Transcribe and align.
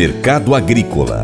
Mercado 0.00 0.54
Agrícola. 0.54 1.22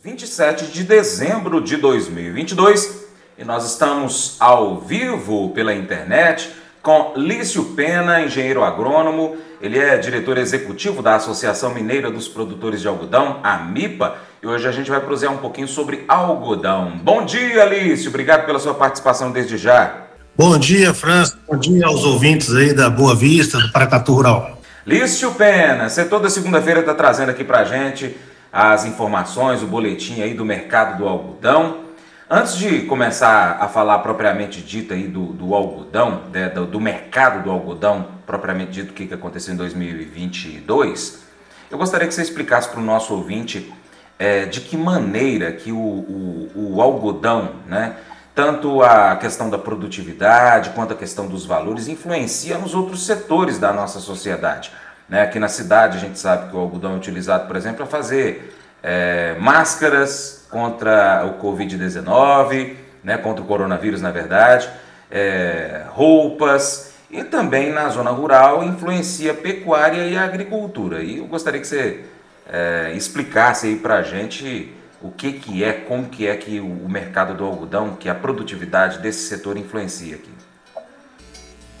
27 0.00 0.66
de 0.66 0.84
dezembro 0.84 1.60
de 1.60 1.76
2022 1.76 3.02
e 3.36 3.44
nós 3.44 3.68
estamos 3.68 4.36
ao 4.38 4.78
vivo 4.78 5.50
pela 5.50 5.74
internet 5.74 6.50
com 6.80 7.14
Lício 7.16 7.64
Pena, 7.74 8.22
engenheiro 8.22 8.62
agrônomo. 8.62 9.36
Ele 9.60 9.76
é 9.76 9.98
diretor 9.98 10.38
executivo 10.38 11.02
da 11.02 11.16
Associação 11.16 11.74
Mineira 11.74 12.08
dos 12.08 12.28
Produtores 12.28 12.80
de 12.80 12.86
Algodão, 12.86 13.40
a 13.42 13.58
MIPA, 13.58 14.18
e 14.40 14.46
hoje 14.46 14.68
a 14.68 14.70
gente 14.70 14.88
vai 14.88 15.00
prosear 15.00 15.32
um 15.32 15.38
pouquinho 15.38 15.66
sobre 15.66 16.04
algodão. 16.06 16.92
Bom 17.02 17.24
dia, 17.24 17.64
Lício. 17.64 18.08
Obrigado 18.08 18.46
pela 18.46 18.60
sua 18.60 18.74
participação 18.74 19.32
desde 19.32 19.58
já. 19.58 20.06
Bom 20.38 20.56
dia, 20.56 20.94
França. 20.94 21.36
Bom 21.48 21.58
dia 21.58 21.88
aos 21.88 22.04
ouvintes 22.04 22.54
aí 22.54 22.72
da 22.72 22.88
Boa 22.88 23.16
Vista, 23.16 23.58
do 23.58 23.72
Paracatu 23.72 24.14
Rural. 24.14 24.61
Lício 24.84 25.32
Pena, 25.34 25.88
você 25.88 26.04
toda 26.04 26.28
segunda-feira 26.28 26.80
está 26.80 26.92
trazendo 26.92 27.30
aqui 27.30 27.44
para 27.44 27.62
gente 27.62 28.16
as 28.52 28.84
informações, 28.84 29.62
o 29.62 29.66
boletim 29.66 30.20
aí 30.22 30.34
do 30.34 30.44
mercado 30.44 30.98
do 30.98 31.06
algodão. 31.06 31.84
Antes 32.28 32.56
de 32.56 32.80
começar 32.80 33.58
a 33.60 33.68
falar 33.68 34.00
propriamente 34.00 34.60
dito 34.60 34.92
aí 34.92 35.06
do, 35.06 35.26
do 35.26 35.54
algodão, 35.54 36.22
né, 36.32 36.48
do, 36.48 36.66
do, 36.66 36.80
mercado 36.80 37.44
do 37.44 37.50
algodão 37.52 38.08
propriamente 38.26 38.72
dito, 38.72 38.90
o 38.90 38.92
que, 38.92 39.06
que 39.06 39.14
aconteceu 39.14 39.54
em 39.54 39.56
2022, 39.56 41.26
eu 41.70 41.78
gostaria 41.78 42.08
que 42.08 42.12
você 42.12 42.22
explicasse 42.22 42.68
para 42.68 42.80
o 42.80 42.82
nosso 42.82 43.14
ouvinte 43.14 43.72
é, 44.18 44.46
de 44.46 44.62
que 44.62 44.76
maneira 44.76 45.52
que 45.52 45.70
o, 45.70 45.76
o, 45.76 46.74
o 46.74 46.82
algodão, 46.82 47.52
né, 47.68 47.94
tanto 48.34 48.82
a 48.82 49.16
questão 49.16 49.50
da 49.50 49.58
produtividade 49.58 50.70
quanto 50.70 50.92
a 50.94 50.96
questão 50.96 51.26
dos 51.26 51.44
valores 51.44 51.88
influencia 51.88 52.56
nos 52.58 52.74
outros 52.74 53.04
setores 53.04 53.58
da 53.58 53.72
nossa 53.72 54.00
sociedade. 54.00 54.72
Né? 55.08 55.22
Aqui 55.22 55.38
na 55.38 55.48
cidade 55.48 55.98
a 55.98 56.00
gente 56.00 56.18
sabe 56.18 56.50
que 56.50 56.56
o 56.56 56.60
algodão 56.60 56.94
é 56.94 56.96
utilizado, 56.96 57.46
por 57.46 57.56
exemplo, 57.56 57.78
para 57.78 57.86
fazer 57.86 58.56
é, 58.82 59.36
máscaras 59.38 60.46
contra 60.50 61.26
o 61.26 61.42
Covid-19, 61.42 62.74
né? 63.04 63.18
contra 63.18 63.42
o 63.42 63.46
coronavírus, 63.46 64.00
na 64.00 64.10
verdade, 64.10 64.68
é, 65.10 65.84
roupas 65.90 66.92
e 67.10 67.22
também 67.22 67.70
na 67.70 67.90
zona 67.90 68.10
rural 68.10 68.64
influencia 68.64 69.32
a 69.32 69.34
pecuária 69.34 70.06
e 70.06 70.16
a 70.16 70.24
agricultura. 70.24 71.02
E 71.02 71.18
eu 71.18 71.26
gostaria 71.26 71.60
que 71.60 71.66
você 71.66 72.04
é, 72.50 72.92
explicasse 72.94 73.66
aí 73.66 73.76
para 73.76 73.96
a 73.96 74.02
gente 74.02 74.72
o 75.02 75.10
que, 75.10 75.32
que 75.32 75.64
é, 75.64 75.72
como 75.72 76.08
que 76.08 76.26
é 76.26 76.36
que 76.36 76.60
o 76.60 76.88
mercado 76.88 77.34
do 77.36 77.44
algodão, 77.44 77.96
que 77.96 78.08
a 78.08 78.14
produtividade 78.14 78.98
desse 79.00 79.26
setor 79.28 79.56
influencia 79.56 80.14
aqui? 80.14 80.30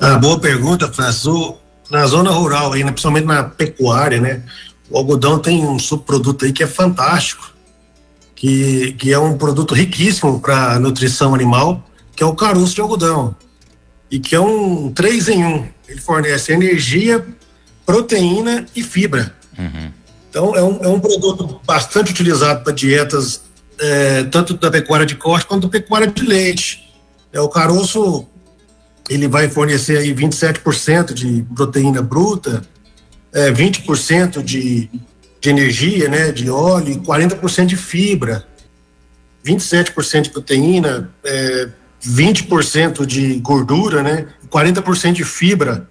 Ah, 0.00 0.18
boa 0.18 0.38
pergunta, 0.40 0.92
Franço. 0.92 1.58
Na 1.88 2.06
zona 2.06 2.30
rural, 2.30 2.72
aí, 2.72 2.82
né, 2.82 2.90
principalmente 2.90 3.26
na 3.26 3.44
pecuária, 3.44 4.20
né? 4.20 4.42
O 4.90 4.96
algodão 4.96 5.38
tem 5.38 5.64
um 5.64 5.78
subproduto 5.78 6.44
aí 6.44 6.52
que 6.52 6.62
é 6.62 6.66
fantástico, 6.66 7.52
que, 8.34 8.92
que 8.94 9.12
é 9.12 9.18
um 9.18 9.36
produto 9.36 9.74
riquíssimo 9.74 10.40
para 10.40 10.78
nutrição 10.80 11.34
animal, 11.34 11.86
que 12.16 12.22
é 12.22 12.26
o 12.26 12.34
caroço 12.34 12.74
de 12.74 12.80
algodão. 12.80 13.36
E 14.10 14.18
que 14.18 14.34
é 14.34 14.40
um 14.40 14.90
3 14.92 15.28
em 15.28 15.44
1. 15.44 15.68
Ele 15.88 16.00
fornece 16.00 16.52
energia, 16.52 17.24
proteína 17.86 18.66
e 18.74 18.82
fibra. 18.82 19.34
Uhum. 19.56 19.92
Então, 20.32 20.56
é 20.56 20.62
um, 20.62 20.82
é 20.82 20.88
um 20.88 20.98
produto 20.98 21.60
bastante 21.62 22.10
utilizado 22.10 22.64
para 22.64 22.72
dietas, 22.72 23.42
é, 23.78 24.24
tanto 24.24 24.54
da 24.54 24.70
pecuária 24.70 25.04
de 25.04 25.14
corte 25.14 25.44
quanto 25.44 25.66
da 25.66 25.68
pecuária 25.68 26.06
de 26.06 26.22
leite. 26.24 26.90
É, 27.30 27.38
o 27.38 27.50
caroço, 27.50 28.26
ele 29.10 29.28
vai 29.28 29.50
fornecer 29.50 29.98
aí 29.98 30.14
27% 30.14 31.12
de 31.12 31.44
proteína 31.54 32.00
bruta, 32.00 32.62
é, 33.30 33.52
20% 33.52 34.42
de, 34.42 34.88
de 35.38 35.50
energia, 35.50 36.08
né, 36.08 36.32
de 36.32 36.48
óleo, 36.48 36.94
e 36.94 36.96
40% 36.96 37.66
de 37.66 37.76
fibra, 37.76 38.42
27% 39.44 40.22
de 40.22 40.30
proteína, 40.30 41.12
é, 41.22 41.68
20% 42.02 43.04
de 43.04 43.34
gordura, 43.40 44.02
né, 44.02 44.28
40% 44.48 45.12
de 45.12 45.24
fibra, 45.24 45.86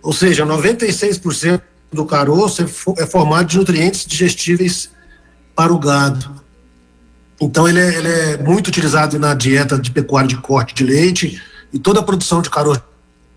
ou 0.00 0.12
seja, 0.12 0.46
96% 0.46 1.60
do 1.92 2.04
caroço 2.04 2.62
é, 2.62 3.02
é 3.02 3.06
formado 3.06 3.48
de 3.48 3.58
nutrientes 3.58 4.06
digestíveis 4.06 4.90
para 5.54 5.72
o 5.72 5.78
gado. 5.78 6.44
Então 7.40 7.68
ele 7.68 7.80
é, 7.80 7.94
ele 7.94 8.08
é, 8.08 8.36
muito 8.38 8.68
utilizado 8.68 9.18
na 9.18 9.34
dieta 9.34 9.78
de 9.78 9.90
pecuária 9.90 10.28
de 10.28 10.36
corte 10.36 10.74
de 10.74 10.84
leite 10.84 11.40
e 11.72 11.78
toda 11.78 12.00
a 12.00 12.02
produção 12.02 12.40
de 12.40 12.50
caroço 12.50 12.82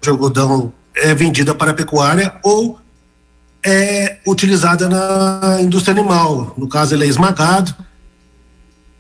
de 0.02 0.10
algodão 0.10 0.74
é 0.96 1.14
vendida 1.14 1.54
para 1.54 1.72
a 1.72 1.74
pecuária 1.74 2.34
ou 2.44 2.80
é 3.64 4.20
utilizada 4.26 4.88
na 4.88 5.62
indústria 5.62 5.94
animal. 5.94 6.54
No 6.58 6.68
caso 6.68 6.96
ele 6.96 7.06
é 7.06 7.08
esmagado 7.08 7.76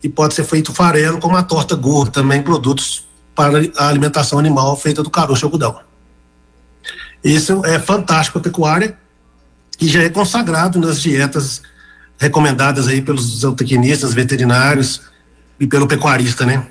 e 0.03 0.09
pode 0.09 0.33
ser 0.33 0.43
feito 0.43 0.73
farelo 0.73 1.19
como 1.19 1.35
a 1.35 1.43
torta 1.43 1.75
gorda, 1.75 2.11
também 2.11 2.41
produtos 2.41 3.07
para 3.33 3.59
a 3.77 3.87
alimentação 3.87 4.37
animal 4.37 4.75
feita 4.75 5.01
do 5.01 5.09
caroço 5.09 5.39
de 5.39 5.45
algodão. 5.45 5.79
Isso 7.23 7.65
é 7.65 7.79
fantástico 7.79 8.39
para 8.39 8.49
a 8.49 8.51
pecuária 8.51 8.97
que 9.79 9.87
já 9.87 10.03
é 10.03 10.09
consagrado 10.09 10.77
nas 10.77 11.01
dietas 11.01 11.61
recomendadas 12.19 12.89
aí 12.89 13.01
pelos 13.01 13.39
zootecnistas, 13.39 14.13
veterinários 14.13 15.01
e 15.57 15.65
pelo 15.65 15.87
pecuarista, 15.87 16.45
né? 16.45 16.67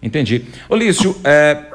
Entendi. 0.00 0.46
Olício, 0.68 1.16
é, 1.24 1.66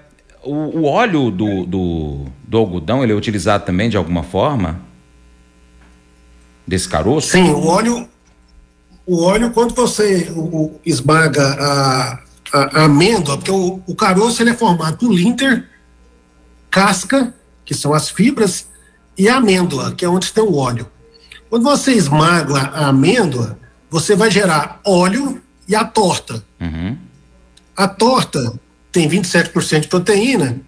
o, 0.42 0.80
o, 0.80 0.84
óleo 0.86 1.30
do, 1.30 1.66
do, 1.66 2.26
do, 2.48 2.58
algodão, 2.58 3.04
ele 3.04 3.12
é 3.12 3.16
utilizado 3.16 3.66
também 3.66 3.90
de 3.90 3.98
alguma 3.98 4.24
forma? 4.24 4.80
Desse 6.66 6.88
caroço? 6.88 7.32
Sim, 7.32 7.50
o 7.50 7.68
óleo, 7.68 8.08
o 9.06 9.22
óleo 9.22 9.52
quando 9.52 9.76
você 9.76 10.32
o, 10.34 10.80
esmaga 10.86 11.46
a, 11.46 12.20
a, 12.54 12.80
a, 12.82 12.84
amêndoa, 12.86 13.36
porque 13.38 13.52
o, 13.52 13.82
o 13.86 13.96
caroço 13.96 14.42
ele 14.42 14.52
é 14.52 14.56
formado 14.56 14.98
por 14.98 15.14
linter, 15.14 15.68
casca, 16.72 17.34
que 17.66 17.74
são 17.74 17.94
as 17.94 18.10
fibras, 18.10 18.68
e 19.18 19.30
a 19.30 19.38
amêndoa, 19.38 19.94
que 19.94 20.04
é 20.04 20.10
onde 20.10 20.32
tem 20.32 20.44
o 20.44 20.56
óleo. 20.56 20.88
Quando 21.50 21.64
você 21.64 21.94
esmaga 21.94 22.58
a 22.58 22.88
amêndoa, 22.88 23.58
você 23.90 24.16
vai 24.16 24.30
gerar 24.30 24.80
óleo 24.84 25.42
e 25.68 25.76
a 25.76 25.86
torta. 25.86 26.44
Uhum. 26.60 26.98
A 27.76 27.88
torta 27.88 28.60
tem 28.92 29.08
27% 29.10 29.82
de 29.82 29.88
proteína, 29.88 30.62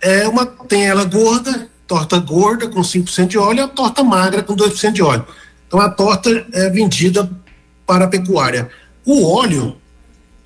é 0.00 0.26
uma, 0.26 0.44
tem 0.44 0.86
ela 0.86 1.04
gorda, 1.04 1.68
torta 1.86 2.18
gorda 2.18 2.68
com 2.68 2.80
5% 2.80 3.26
de 3.26 3.38
óleo 3.38 3.58
e 3.58 3.62
a 3.62 3.68
torta 3.68 4.02
magra 4.02 4.42
com 4.42 4.56
2% 4.56 4.92
de 4.92 5.02
óleo. 5.02 5.26
Então 5.68 5.80
a 5.80 5.88
torta 5.88 6.46
é 6.52 6.68
vendida 6.70 7.30
para 7.86 8.06
a 8.06 8.08
pecuária. 8.08 8.68
O 9.04 9.26
óleo, 9.26 9.76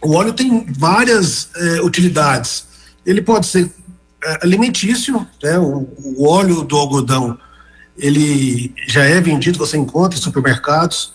o 0.02 0.12
óleo 0.12 0.32
tem 0.32 0.66
várias 0.72 1.48
é, 1.56 1.80
utilidades. 1.80 2.66
Ele 3.04 3.22
pode 3.22 3.46
ser 3.46 3.72
alimentício, 4.42 5.26
né? 5.42 5.58
O, 5.58 5.88
o, 5.98 6.28
óleo 6.28 6.62
do 6.62 6.76
algodão 6.76 7.38
ele 7.96 8.74
já 8.86 9.04
é 9.04 9.20
vendido, 9.20 9.58
você 9.58 9.76
encontra 9.76 10.18
em 10.18 10.22
supermercados 10.22 11.12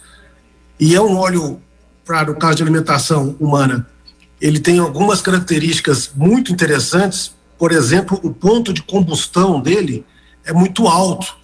e 0.80 0.96
é 0.96 1.02
um 1.02 1.16
óleo 1.16 1.62
para 2.06 2.32
o 2.32 2.36
caso 2.36 2.56
de 2.56 2.64
alimentação 2.64 3.36
humana. 3.40 3.88
Ele 4.40 4.60
tem 4.60 4.80
algumas 4.80 5.22
características 5.22 6.12
muito 6.16 6.52
interessantes. 6.52 7.32
Por 7.58 7.72
exemplo, 7.72 8.20
o 8.24 8.34
ponto 8.34 8.74
de 8.74 8.82
combustão 8.82 9.62
dele 9.62 10.04
é 10.44 10.52
muito 10.52 10.88
alto. 10.88 11.38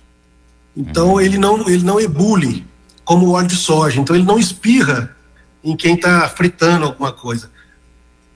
Então 0.76 1.14
uhum. 1.14 1.22
ele 1.22 1.38
não 1.38 1.70
ele 1.70 1.84
não 1.84 2.00
ebule 2.00 2.66
como 3.06 3.28
o 3.28 3.32
óleo 3.32 3.48
de 3.48 3.56
soja. 3.56 4.00
Então 4.00 4.16
ele 4.16 4.26
não 4.26 4.40
espirra 4.40 5.16
em 5.64 5.76
quem 5.76 5.96
está 5.96 6.28
fritando 6.28 6.86
alguma 6.86 7.12
coisa. 7.12 7.52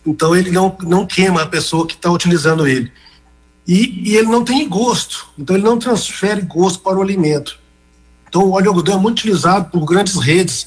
Então 0.06 0.36
ele 0.36 0.52
não 0.52 0.76
não 0.82 1.06
queima 1.06 1.42
a 1.42 1.48
pessoa 1.48 1.88
que 1.88 1.96
está 1.96 2.12
utilizando 2.12 2.68
ele. 2.68 2.92
E, 3.68 4.12
e 4.12 4.18
ele 4.18 4.28
não 4.28 4.44
tem 4.44 4.68
gosto, 4.68 5.28
então 5.38 5.56
ele 5.56 5.66
não 5.66 5.78
transfere 5.78 6.42
gosto 6.42 6.80
para 6.80 6.98
o 6.98 7.02
alimento. 7.02 7.60
Então 8.28 8.44
o 8.44 8.52
óleo 8.52 8.64
de 8.64 8.68
algodão 8.70 8.96
é 8.96 8.98
muito 8.98 9.20
utilizado 9.20 9.70
por 9.70 9.86
grandes 9.86 10.16
redes, 10.16 10.66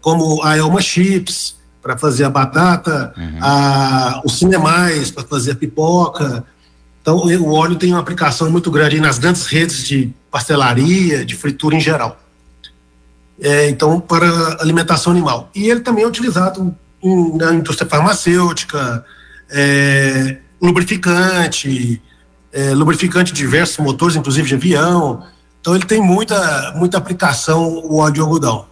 como 0.00 0.42
a 0.42 0.56
Elma 0.56 0.80
Chips, 0.82 1.56
para 1.80 1.96
fazer 1.96 2.24
a 2.24 2.30
batata, 2.30 3.14
uhum. 3.16 3.38
a, 3.40 4.22
o 4.24 4.28
Cinemais, 4.28 5.10
para 5.10 5.24
fazer 5.24 5.52
a 5.52 5.54
pipoca. 5.54 6.44
Então 7.00 7.16
o 7.18 7.52
óleo 7.52 7.76
tem 7.76 7.92
uma 7.92 8.00
aplicação 8.00 8.50
muito 8.50 8.70
grande 8.70 9.00
nas 9.00 9.18
grandes 9.18 9.46
redes 9.46 9.86
de 9.86 10.12
pastelaria, 10.30 11.24
de 11.24 11.34
fritura 11.34 11.76
em 11.76 11.80
geral. 11.80 12.18
É, 13.40 13.68
então, 13.68 14.00
para 14.00 14.26
alimentação 14.60 15.12
animal. 15.12 15.50
E 15.54 15.68
ele 15.68 15.80
também 15.80 16.04
é 16.04 16.06
utilizado 16.06 16.74
na 17.34 17.52
indústria 17.52 17.88
farmacêutica, 17.88 19.04
é, 19.50 20.38
lubrificante, 20.60 22.00
é, 22.54 22.72
lubrificante 22.72 23.32
de 23.32 23.38
diversos 23.38 23.78
motores, 23.78 24.14
inclusive 24.14 24.48
de 24.48 24.54
avião. 24.54 25.24
Então 25.60 25.74
ele 25.74 25.84
tem 25.84 26.00
muita, 26.00 26.72
muita 26.76 26.96
aplicação 26.96 27.68
o 27.68 27.96
óleo 27.96 28.14
de 28.14 28.20
algodão. 28.20 28.66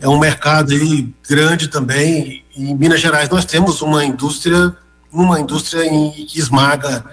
É 0.00 0.08
um 0.08 0.18
mercado 0.18 0.72
aí 0.72 1.12
grande 1.28 1.68
também. 1.68 2.44
Em 2.56 2.74
Minas 2.74 3.00
Gerais 3.00 3.28
nós 3.28 3.44
temos 3.44 3.82
uma 3.82 4.04
indústria, 4.04 4.74
uma 5.12 5.40
indústria 5.40 5.84
em, 5.84 6.12
que 6.12 6.38
esmaga 6.38 7.04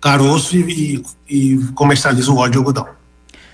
caroço 0.00 0.56
e, 0.56 1.02
e 1.28 1.56
comercializa 1.74 2.30
o 2.30 2.36
óleo 2.36 2.52
de 2.52 2.58
algodão. 2.58 2.86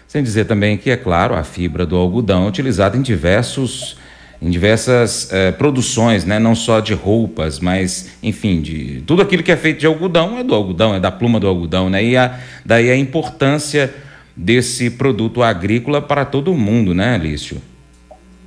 Sem 0.08 0.22
dizer 0.22 0.44
também 0.44 0.76
que, 0.76 0.90
é 0.90 0.96
claro, 0.96 1.34
a 1.34 1.42
fibra 1.42 1.86
do 1.86 1.96
algodão 1.96 2.44
é 2.44 2.48
utilizada 2.48 2.96
em 2.96 3.00
diversos 3.00 3.96
em 4.42 4.50
diversas 4.50 5.28
eh, 5.30 5.52
produções, 5.52 6.24
né? 6.24 6.36
não 6.40 6.56
só 6.56 6.80
de 6.80 6.92
roupas, 6.92 7.60
mas, 7.60 8.08
enfim, 8.20 8.60
de 8.60 9.00
tudo 9.06 9.22
aquilo 9.22 9.40
que 9.40 9.52
é 9.52 9.56
feito 9.56 9.78
de 9.78 9.86
algodão 9.86 10.36
é 10.36 10.42
do 10.42 10.52
algodão, 10.52 10.96
é 10.96 10.98
da 10.98 11.12
pluma 11.12 11.38
do 11.38 11.46
algodão, 11.46 11.88
né? 11.88 12.04
E 12.04 12.16
a, 12.16 12.40
daí 12.66 12.90
a 12.90 12.96
importância 12.96 13.94
desse 14.36 14.90
produto 14.90 15.44
agrícola 15.44 16.02
para 16.02 16.24
todo 16.24 16.52
mundo, 16.54 16.92
né, 16.92 17.16
Lício? 17.18 17.62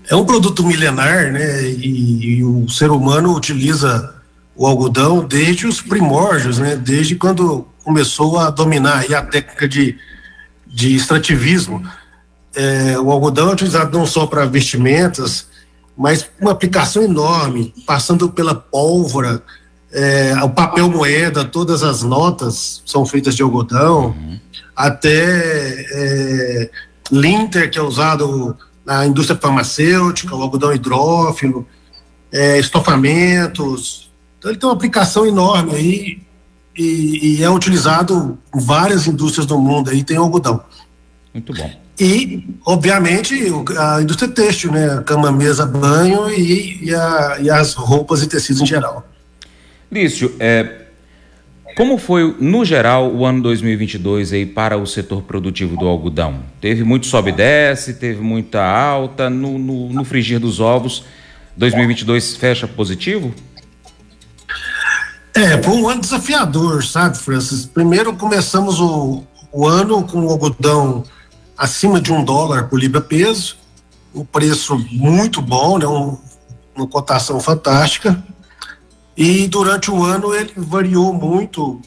É 0.10 0.16
um 0.16 0.26
produto 0.26 0.66
milenar, 0.66 1.32
né? 1.32 1.64
E, 1.64 2.40
e 2.40 2.44
o 2.44 2.68
ser 2.68 2.92
humano 2.92 3.34
utiliza 3.34 4.16
o 4.54 4.68
algodão 4.68 5.26
desde 5.26 5.66
os 5.66 5.80
primórdios, 5.82 6.60
né? 6.60 6.76
Desde 6.76 7.16
quando 7.16 7.66
começou 7.86 8.38
a 8.38 8.50
dominar 8.50 9.06
a 9.10 9.22
técnica 9.22 9.66
de, 9.66 9.98
de 10.68 10.94
extrativismo. 10.94 11.82
É, 12.54 13.00
o 13.00 13.10
algodão 13.12 13.50
é 13.50 13.54
utilizado 13.54 13.98
não 13.98 14.06
só 14.06 14.28
para 14.28 14.46
vestimentas, 14.46 15.55
mas 15.98 16.30
uma 16.40 16.52
aplicação 16.52 17.04
enorme, 17.04 17.74
passando 17.86 18.30
pela 18.30 18.54
pólvora, 18.54 19.42
é, 19.92 20.34
o 20.44 20.50
papel 20.50 20.90
moeda, 20.90 21.46
todas 21.46 21.82
as 21.82 22.04
notas 22.04 22.82
são 22.86 23.06
feitas 23.06 23.36
de 23.36 23.42
algodão, 23.42 24.08
uhum. 24.08 24.40
até 24.76 25.86
é, 25.90 26.70
linter, 27.12 27.70
que 27.70 27.80
é 27.80 27.82
usado 27.82 28.58
na 28.86 29.08
indústria 29.08 29.40
farmacêutica, 29.40 30.36
o 30.36 30.42
algodão 30.42 30.74
hidrófilo, 30.74 31.66
é, 32.32 32.60
estofamentos. 32.60 34.12
Então 34.38 34.52
ele 34.52 34.60
tem 34.60 34.68
uma 34.68 34.76
aplicação 34.76 35.26
enorme 35.26 35.74
aí 35.76 36.22
e, 36.78 37.38
e 37.38 37.44
é 37.44 37.50
utilizado 37.50 38.38
em 38.54 38.60
várias 38.60 39.08
indústrias 39.08 39.48
do 39.48 39.58
mundo 39.58 39.90
aí 39.90 40.04
tem 40.04 40.18
algodão. 40.18 40.62
Muito 41.34 41.54
bom. 41.54 41.85
E, 42.00 42.46
obviamente, 42.66 43.34
a 43.78 44.02
indústria 44.02 44.30
têxtil, 44.30 44.72
né? 44.72 45.02
Cama, 45.06 45.32
mesa, 45.32 45.66
banho 45.66 46.30
e, 46.30 46.86
e, 46.86 46.96
a, 46.96 47.38
e 47.42 47.50
as 47.50 47.74
roupas 47.74 48.22
e 48.22 48.28
tecidos 48.28 48.62
em 48.62 48.66
geral. 48.66 49.08
Lício, 49.90 50.36
é, 50.40 50.86
como 51.76 51.98
foi, 51.98 52.36
no 52.40 52.64
geral, 52.66 53.14
o 53.14 53.26
ano 53.26 53.42
2022 53.44 54.32
aí 54.32 54.46
para 54.46 54.78
o 54.78 54.86
setor 54.86 55.22
produtivo 55.24 55.78
do 55.78 55.86
algodão? 55.86 56.40
Teve 56.62 56.84
muito 56.84 57.06
sobe 57.06 57.32
e 57.32 57.34
desce, 57.34 57.94
teve 57.94 58.22
muita 58.22 58.64
alta, 58.66 59.30
no, 59.30 59.58
no, 59.58 59.90
no 59.90 60.04
frigir 60.06 60.40
dos 60.40 60.60
ovos, 60.60 61.04
2022 61.58 62.36
fecha 62.38 62.68
positivo? 62.68 63.34
É, 65.34 65.62
foi 65.62 65.74
um 65.76 65.90
ano 65.90 66.00
desafiador, 66.00 66.84
sabe, 66.84 67.18
Francis? 67.18 67.66
Primeiro 67.66 68.14
começamos 68.16 68.80
o, 68.80 69.24
o 69.52 69.68
ano 69.68 70.04
com 70.04 70.26
o 70.26 70.30
algodão 70.30 71.04
acima 71.57 72.02
de 72.02 72.12
um 72.12 72.24
dólar 72.24 72.68
por 72.68 72.80
libra 72.80 73.02
peso, 73.02 73.57
um 74.13 74.25
preço 74.25 74.78
muito 74.92 75.42
bom, 75.42 75.78
né, 75.78 75.88
um, 75.88 76.18
uma 76.75 76.88
cotação 76.88 77.40
fantástica. 77.40 78.24
E 79.16 79.48
durante 79.48 79.90
o 79.90 80.04
ano 80.04 80.34
ele 80.36 80.54
variou 80.57 81.13
muito, 81.13 81.81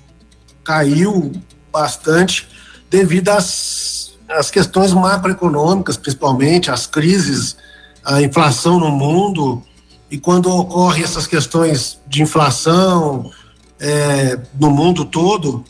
caiu 0.65 1.33
bastante 1.71 2.49
devido 2.91 3.29
às, 3.29 4.15
às 4.29 4.51
questões 4.51 4.93
macroeconômicas, 4.93 5.97
principalmente 5.97 6.71
as 6.71 6.87
crises, 6.87 7.57
a 8.05 8.23
inflação 8.23 8.79
no 8.79 8.91
mundo. 8.91 9.63
E 10.11 10.19
quando 10.19 10.51
ocorrem 10.51 11.05
essas 11.05 11.27
questões 11.27 12.01
de 12.07 12.23
inflação 12.23 13.31
é, 13.79 14.39
no 14.59 14.71
mundo 14.71 15.05
todo, 15.05 15.65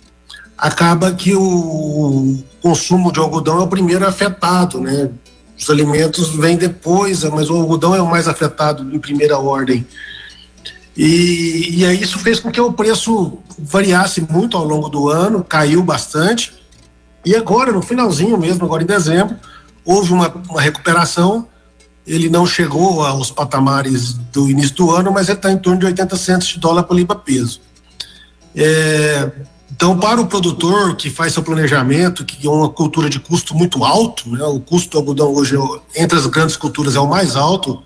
acaba 0.58 1.12
que 1.12 1.34
o 1.37 2.37
consumo 2.60 3.12
de 3.12 3.20
algodão 3.20 3.60
é 3.60 3.62
o 3.62 3.69
primeiro 3.69 4.05
afetado, 4.05 4.81
né? 4.81 5.08
Os 5.56 5.70
alimentos 5.70 6.31
vêm 6.31 6.56
depois, 6.56 7.22
mas 7.25 7.49
o 7.49 7.55
algodão 7.55 7.94
é 7.94 8.02
o 8.02 8.06
mais 8.06 8.26
afetado 8.26 8.94
em 8.94 8.99
primeira 8.99 9.38
ordem. 9.38 9.87
E, 10.96 11.84
e 11.84 12.02
isso 12.02 12.19
fez 12.19 12.40
com 12.40 12.50
que 12.50 12.60
o 12.60 12.72
preço 12.72 13.38
variasse 13.56 14.20
muito 14.20 14.56
ao 14.56 14.64
longo 14.64 14.88
do 14.88 15.08
ano, 15.08 15.44
caiu 15.44 15.82
bastante. 15.82 16.52
E 17.25 17.37
agora, 17.37 17.70
no 17.70 17.82
finalzinho 17.82 18.37
mesmo, 18.37 18.64
agora 18.64 18.82
em 18.82 18.87
dezembro, 18.87 19.37
houve 19.84 20.12
uma, 20.12 20.28
uma 20.49 20.61
recuperação. 20.61 21.46
Ele 22.04 22.28
não 22.28 22.46
chegou 22.46 23.04
aos 23.04 23.31
patamares 23.31 24.14
do 24.14 24.50
início 24.50 24.75
do 24.75 24.90
ano, 24.90 25.12
mas 25.12 25.28
ele 25.28 25.38
está 25.38 25.52
em 25.52 25.58
torno 25.58 25.78
de 25.78 25.87
80 25.87 26.16
centos 26.16 26.49
de 26.49 26.58
dólar 26.58 26.84
por 26.84 26.96
libra 26.96 27.16
peso. 27.16 27.61
É, 28.56 29.31
então, 29.70 29.98
para 29.98 30.20
o 30.20 30.26
produtor 30.26 30.96
que 30.96 31.10
faz 31.10 31.34
seu 31.34 31.42
planejamento, 31.42 32.24
que 32.24 32.46
é 32.46 32.50
uma 32.50 32.70
cultura 32.70 33.08
de 33.10 33.20
custo 33.20 33.54
muito 33.54 33.84
alto, 33.84 34.28
né, 34.30 34.42
o 34.44 34.58
custo 34.58 34.90
do 34.90 34.98
algodão 34.98 35.32
hoje, 35.32 35.56
entre 35.94 36.18
as 36.18 36.26
grandes 36.26 36.56
culturas, 36.56 36.96
é 36.96 37.00
o 37.00 37.06
mais 37.06 37.36
alto, 37.36 37.82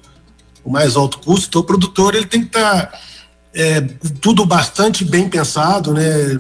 o 0.64 0.70
mais 0.70 0.96
alto 0.96 1.18
custo, 1.18 1.48
então 1.48 1.60
o 1.60 1.64
produtor 1.64 2.14
ele 2.14 2.26
tem 2.26 2.42
que 2.42 2.46
estar 2.46 2.86
tá, 2.86 2.98
é, 3.52 3.80
tudo 4.20 4.46
bastante 4.46 5.04
bem 5.04 5.28
pensado, 5.28 5.92
né, 5.92 6.38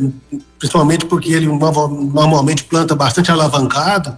principalmente 0.58 1.06
porque 1.06 1.32
ele 1.32 1.46
normalmente 1.46 2.64
planta 2.64 2.94
bastante 2.94 3.30
alavancado, 3.30 4.16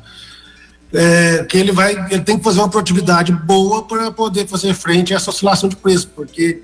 é, 0.92 1.44
que 1.44 1.56
ele 1.56 1.72
vai, 1.72 1.92
ele 2.12 2.22
tem 2.22 2.36
que 2.36 2.44
fazer 2.44 2.60
uma 2.60 2.68
produtividade 2.68 3.32
boa 3.32 3.82
para 3.82 4.10
poder 4.12 4.46
fazer 4.46 4.74
frente 4.74 5.12
a 5.12 5.16
essa 5.16 5.30
oscilação 5.30 5.70
de 5.70 5.76
preço, 5.76 6.06
porque 6.14 6.62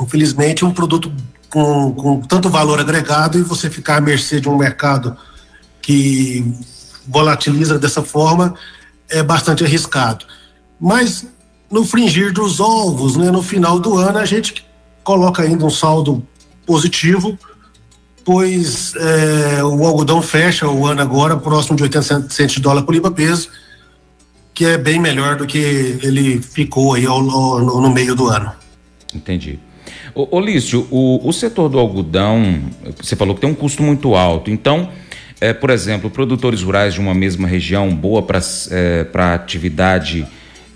infelizmente 0.00 0.64
um 0.64 0.72
produto 0.72 1.12
com, 1.52 1.92
com 1.92 2.20
tanto 2.22 2.48
valor 2.48 2.80
agregado 2.80 3.38
e 3.38 3.42
você 3.42 3.68
ficar 3.68 3.98
à 3.98 4.00
mercê 4.00 4.40
de 4.40 4.48
um 4.48 4.56
mercado 4.56 5.14
que 5.82 6.50
volatiliza 7.06 7.78
dessa 7.78 8.02
forma 8.02 8.54
é 9.10 9.22
bastante 9.22 9.62
arriscado. 9.62 10.24
Mas 10.80 11.26
no 11.70 11.84
fringir 11.84 12.32
dos 12.32 12.58
ovos, 12.58 13.16
né, 13.16 13.30
no 13.30 13.42
final 13.42 13.78
do 13.78 13.98
ano, 13.98 14.18
a 14.18 14.24
gente 14.24 14.64
coloca 15.04 15.42
ainda 15.42 15.66
um 15.66 15.70
saldo 15.70 16.26
positivo, 16.66 17.38
pois 18.24 18.94
é, 18.96 19.62
o 19.62 19.84
algodão 19.84 20.22
fecha 20.22 20.66
o 20.66 20.86
ano 20.86 21.02
agora 21.02 21.36
próximo 21.36 21.76
de 21.76 21.82
80 21.82 22.30
centos 22.30 22.54
de 22.54 22.62
dólar 22.62 22.82
por 22.82 22.94
libra 22.94 23.10
peso, 23.10 23.50
que 24.54 24.64
é 24.64 24.78
bem 24.78 24.98
melhor 24.98 25.36
do 25.36 25.46
que 25.46 25.58
ele 26.02 26.40
ficou 26.40 26.94
aí 26.94 27.04
ao, 27.04 27.18
ao, 27.30 27.60
no 27.60 27.90
meio 27.90 28.14
do 28.14 28.28
ano. 28.28 28.52
Entendi. 29.14 29.60
Ô 30.14 30.40
Lício, 30.40 30.86
o, 30.90 31.26
o 31.26 31.32
setor 31.32 31.68
do 31.68 31.78
algodão, 31.78 32.62
você 33.00 33.16
falou 33.16 33.34
que 33.34 33.40
tem 33.40 33.50
um 33.50 33.54
custo 33.54 33.82
muito 33.82 34.14
alto. 34.14 34.50
Então, 34.50 34.90
é, 35.40 35.52
por 35.52 35.70
exemplo, 35.70 36.08
produtores 36.08 36.62
rurais 36.62 36.94
de 36.94 37.00
uma 37.00 37.14
mesma 37.14 37.48
região, 37.48 37.94
boa 37.94 38.22
para 38.22 38.38
é, 38.70 39.34
atividade 39.34 40.26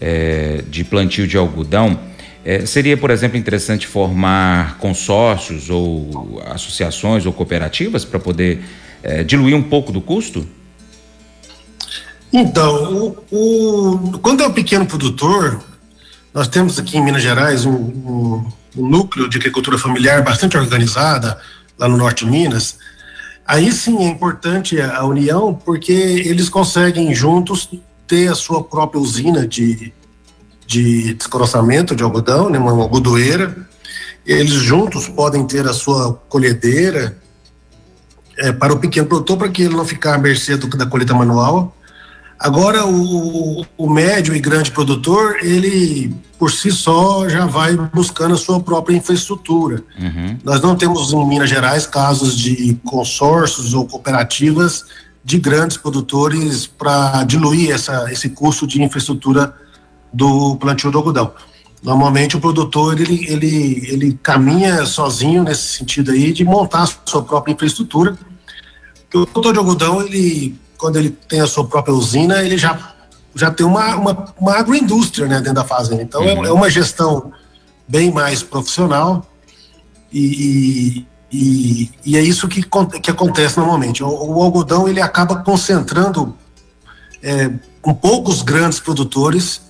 é, 0.01 0.65
de 0.69 0.83
plantio 0.83 1.27
de 1.27 1.37
algodão, 1.37 1.99
é, 2.45 2.65
seria, 2.65 2.97
por 2.97 3.11
exemplo, 3.11 3.37
interessante 3.37 3.87
formar 3.87 4.79
consórcios 4.79 5.69
ou 5.69 6.43
associações 6.47 7.27
ou 7.27 7.33
cooperativas 7.33 8.05
para 8.05 8.19
poder 8.19 8.61
é, 9.03 9.23
diluir 9.23 9.55
um 9.55 9.63
pouco 9.63 9.93
do 9.93 10.01
custo? 10.01 10.47
Então, 12.33 13.17
o, 13.31 13.37
o, 13.37 14.19
quando 14.19 14.43
é 14.43 14.47
um 14.47 14.53
pequeno 14.53 14.85
produtor, 14.87 15.63
nós 16.35 16.49
temos 16.49 16.79
aqui 16.79 16.99
em 16.99 17.05
Minas 17.05 17.23
Gerais 17.23 17.65
um 17.65 18.45
um 18.77 18.89
núcleo 18.89 19.29
de 19.29 19.39
agricultura 19.39 19.79
familiar 19.79 20.23
bastante 20.23 20.57
organizada 20.57 21.39
lá 21.79 21.89
no 21.89 21.97
norte 21.97 22.25
de 22.25 22.31
Minas, 22.31 22.79
aí 23.47 23.73
sim 23.73 23.99
é 24.05 24.09
importante 24.09 24.81
a 24.81 25.05
união 25.05 25.55
porque 25.55 25.93
eles 25.93 26.49
conseguem 26.49 27.15
juntos 27.15 27.71
ter 28.07 28.29
a 28.29 28.35
sua 28.35 28.63
própria 28.63 29.01
usina 29.01 29.47
de, 29.47 29.93
de 30.67 31.15
descrossamento 31.15 31.95
de 31.95 32.03
algodão, 32.03 32.49
né, 32.49 32.59
uma 32.59 32.71
algodoeira. 32.83 33.57
Eles 34.25 34.55
juntos 34.55 35.09
podem 35.09 35.47
ter 35.47 35.67
a 35.67 35.73
sua 35.73 36.15
colhedeira 36.29 37.17
é, 38.39 38.53
para 38.53 38.73
o 38.73 38.79
pequeno 38.79 39.07
produtor, 39.07 39.39
para 39.39 39.49
que 39.49 39.63
ele 39.63 39.75
não 39.75 39.85
ficar 39.85 40.15
à 40.15 40.19
mercê 40.19 40.57
do, 40.57 40.69
da 40.69 40.87
colheita 40.87 41.15
manual. 41.15 41.77
Agora, 42.39 42.87
o, 42.87 43.65
o 43.79 43.91
médio 43.91 44.35
e 44.35 44.41
grande 44.41 44.71
produtor, 44.71 45.37
ele 45.43 46.15
por 46.39 46.53
si 46.53 46.71
só 46.71 47.27
já 47.29 47.47
vai 47.47 47.75
buscando 47.95 48.35
a 48.35 48.39
sua 48.39 48.61
própria 48.61 48.95
infraestrutura. 48.95 49.83
Uhum. 49.99 50.39
Nós 50.45 50.61
não 50.61 50.77
temos 50.77 51.13
em 51.13 51.27
Minas 51.27 51.49
Gerais 51.49 51.87
casos 51.87 52.37
de 52.37 52.79
consórcios 52.85 53.73
ou 53.73 53.87
cooperativas 53.87 54.85
de 55.25 55.39
grandes 55.39 55.77
produtores 55.77 56.67
para 56.67 57.25
diluir 57.25 57.71
essa, 57.71 58.13
esse 58.13 58.29
custo 58.29 58.67
de 58.67 58.83
infraestrutura 58.83 59.55
do 60.13 60.57
plantio 60.57 60.91
do 60.91 60.99
algodão. 60.99 61.33
Normalmente 61.83 62.37
o 62.37 62.41
produtor 62.41 63.01
ele, 63.01 63.27
ele, 63.29 63.89
ele 63.89 64.19
caminha 64.23 64.85
sozinho 64.85 65.43
nesse 65.43 65.79
sentido 65.79 66.11
aí 66.11 66.33
de 66.33 66.45
montar 66.45 66.83
a 66.83 66.89
sua 67.05 67.23
própria 67.23 67.53
infraestrutura. 67.53 68.17
Porque 69.03 69.19
o 69.19 69.27
produtor 69.27 69.53
de 69.53 69.59
algodão 69.59 70.03
ele 70.03 70.55
quando 70.77 70.97
ele 70.97 71.11
tem 71.11 71.41
a 71.41 71.47
sua 71.47 71.67
própria 71.67 71.95
usina, 71.95 72.43
ele 72.43 72.57
já, 72.57 72.95
já 73.35 73.51
tem 73.51 73.67
uma, 73.67 73.97
uma, 73.97 74.35
uma 74.39 74.55
agroindústria 74.55 75.27
né, 75.27 75.37
dentro 75.37 75.55
da 75.55 75.65
fazenda. 75.65 76.03
Então 76.03 76.23
é, 76.23 76.35
uhum. 76.35 76.45
é, 76.45 76.53
uma 76.53 76.71
gestão 76.71 77.33
bem 77.89 78.13
mais 78.13 78.43
profissional 78.43 79.27
e, 80.13 80.27
e, 81.01 81.07
E, 81.33 81.91
e 82.05 82.17
é 82.17 82.23
isso 82.23 82.49
que, 82.49 82.63
que 83.03 83.11
acontece 83.11 83.59
normalmente. 83.59 84.03
O, 84.03 84.09
o 84.09 84.43
algodão 84.43 84.89
ele 84.89 85.01
acaba 85.01 85.37
concentrando 85.43 86.37
é, 87.23 87.51
com 87.83 87.93
poucos 87.93 88.43
grandes 88.43 88.81
produtores 88.81 89.61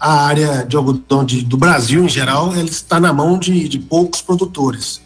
a 0.00 0.24
área 0.24 0.64
de 0.66 0.76
algodão 0.76 1.24
de, 1.24 1.42
do 1.42 1.56
Brasil 1.56 2.02
em 2.02 2.08
geral 2.08 2.52
ele 2.56 2.70
está 2.70 2.98
na 2.98 3.12
mão 3.12 3.38
de, 3.38 3.68
de 3.68 3.78
poucos 3.78 4.20
produtores 4.20 5.00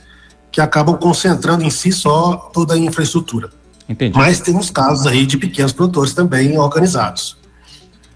que 0.51 0.61
acabam 0.61 0.97
concentrando 0.97 1.63
em 1.63 1.71
si 1.71 1.93
só 1.93 2.51
toda 2.53 2.73
a 2.73 2.79
infraestrutura. 2.79 3.51
Entendi. 3.89 4.17
Mas 4.17 4.41
temos 4.41 4.71
casos 4.71 5.07
aí 5.07 5.25
de 5.25 5.39
pequenos 5.39 5.73
produtores 5.73 6.13
também 6.13 6.59
organizados. 6.59 7.37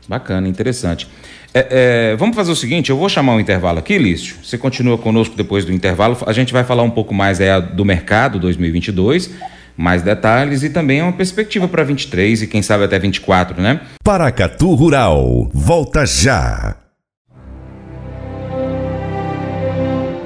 Bacana, 0.09 0.49
interessante. 0.49 1.09
É, 1.53 2.13
é, 2.13 2.17
vamos 2.17 2.37
fazer 2.37 2.53
o 2.53 2.57
seguinte, 2.57 2.91
eu 2.91 2.97
vou 2.97 3.09
chamar 3.09 3.35
um 3.35 3.41
intervalo 3.41 3.79
aqui, 3.79 3.99
Lício. 3.99 4.37
Você 4.43 4.57
continua 4.57 4.97
conosco 4.99 5.37
depois 5.37 5.65
do 5.65 5.73
intervalo. 5.73 6.17
A 6.27 6.33
gente 6.33 6.53
vai 6.53 6.65
falar 6.65 6.83
um 6.83 6.91
pouco 6.91 7.13
mais 7.13 7.41
é, 7.41 7.61
do 7.61 7.85
mercado 7.85 8.39
2022, 8.39 9.31
mais 9.77 10.03
detalhes 10.03 10.63
e 10.63 10.71
também 10.71 11.03
uma 11.03 11.13
perspectiva 11.13 11.67
para 11.67 11.83
23 11.83 12.43
e 12.43 12.47
quem 12.47 12.63
sabe 12.63 12.85
até 12.85 12.99
24, 12.99 13.61
né? 13.61 13.81
Paracatu 14.05 14.75
Rural, 14.75 15.51
volta 15.53 16.07
já. 16.07 16.77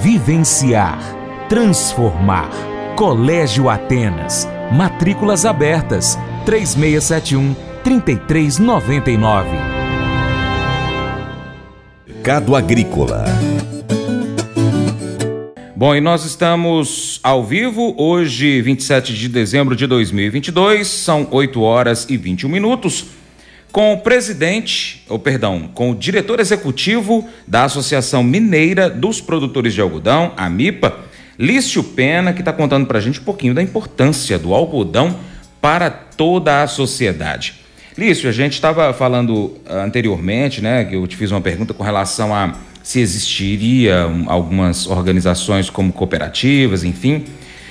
Vivenciar. 0.00 0.98
Transformar. 1.48 2.50
Colégio 2.96 3.68
Atenas. 3.68 4.48
Matrículas 4.72 5.46
abertas. 5.46 6.18
3671 6.44 7.54
3399. 7.84 9.48
Mercado 12.06 12.56
Agrícola. 12.56 13.24
Bom, 15.76 15.94
e 15.94 16.00
nós 16.00 16.24
estamos 16.24 17.20
ao 17.22 17.44
vivo 17.44 17.94
hoje, 17.96 18.62
27 18.62 19.14
de 19.14 19.28
dezembro 19.28 19.76
de 19.76 19.86
2022, 19.86 20.86
são 20.86 21.28
8 21.30 21.60
horas 21.60 22.06
e 22.08 22.16
21 22.16 22.48
minutos 22.48 23.06
com 23.74 23.92
o 23.92 23.98
presidente, 23.98 25.02
ou 25.08 25.18
perdão, 25.18 25.68
com 25.74 25.90
o 25.90 25.96
diretor 25.96 26.38
executivo 26.38 27.28
da 27.44 27.64
Associação 27.64 28.22
Mineira 28.22 28.88
dos 28.88 29.20
Produtores 29.20 29.74
de 29.74 29.80
Algodão, 29.80 30.32
a 30.36 30.48
MIPA, 30.48 30.96
Lício 31.36 31.82
Pena, 31.82 32.32
que 32.32 32.38
está 32.38 32.52
contando 32.52 32.86
para 32.86 32.98
a 32.98 33.00
gente 33.00 33.18
um 33.18 33.24
pouquinho 33.24 33.52
da 33.52 33.60
importância 33.60 34.38
do 34.38 34.54
algodão 34.54 35.16
para 35.60 35.90
toda 35.90 36.62
a 36.62 36.68
sociedade. 36.68 37.54
Lício, 37.98 38.28
a 38.28 38.32
gente 38.32 38.52
estava 38.52 38.94
falando 38.94 39.56
ah, 39.66 39.82
anteriormente, 39.82 40.62
né, 40.62 40.84
que 40.84 40.94
eu 40.94 41.04
te 41.08 41.16
fiz 41.16 41.32
uma 41.32 41.40
pergunta 41.40 41.74
com 41.74 41.82
relação 41.82 42.32
a 42.32 42.54
se 42.80 43.00
existiria 43.00 44.06
algumas 44.28 44.86
organizações 44.86 45.68
como 45.68 45.92
cooperativas, 45.92 46.84
enfim. 46.84 47.24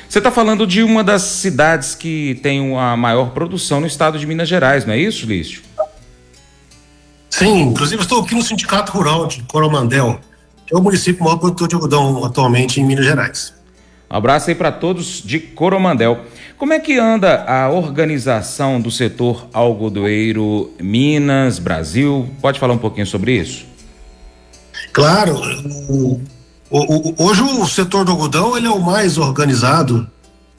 Você 0.09 0.19
está 0.19 0.29
falando 0.29 0.67
de 0.67 0.83
uma 0.83 1.03
das 1.03 1.21
cidades 1.21 1.95
que 1.95 2.37
tem 2.43 2.77
a 2.77 2.97
maior 2.97 3.31
produção 3.31 3.79
no 3.79 3.87
estado 3.87 4.19
de 4.19 4.27
Minas 4.27 4.49
Gerais, 4.49 4.85
não 4.85 4.93
é 4.93 4.97
isso, 4.99 5.25
Lício? 5.25 5.63
Sim, 7.35 7.61
inclusive 7.61 8.03
estou 8.03 8.21
aqui 8.21 8.35
no 8.35 8.43
Sindicato 8.43 8.91
Rural 8.91 9.25
de 9.25 9.41
Coromandel, 9.41 10.19
que 10.67 10.75
é 10.75 10.77
o 10.77 10.81
município 10.83 11.23
maior 11.23 11.37
produtor 11.37 11.67
de 11.67 11.73
algodão 11.73 12.23
atualmente 12.23 12.79
em 12.79 12.85
Minas 12.85 13.05
Gerais. 13.05 13.51
Um 14.07 14.15
abraço 14.15 14.51
aí 14.51 14.55
para 14.55 14.71
todos 14.71 15.19
de 15.19 15.39
Coromandel. 15.39 16.25
Como 16.59 16.73
é 16.73 16.79
que 16.79 16.99
anda 16.99 17.43
a 17.45 17.71
organização 17.71 18.79
do 18.79 18.91
setor 18.91 19.47
algodoeiro 19.51 20.71
Minas, 20.79 21.57
Brasil? 21.57 22.29
Pode 22.39 22.59
falar 22.59 22.75
um 22.75 22.77
pouquinho 22.77 23.07
sobre 23.07 23.35
isso? 23.35 23.65
Claro. 24.93 25.35
O, 25.89 26.21
o, 26.69 27.15
hoje 27.17 27.41
o 27.41 27.65
setor 27.65 28.05
do 28.05 28.11
algodão 28.11 28.55
ele 28.55 28.67
é 28.67 28.71
o 28.71 28.79
mais 28.79 29.17
organizado 29.17 30.07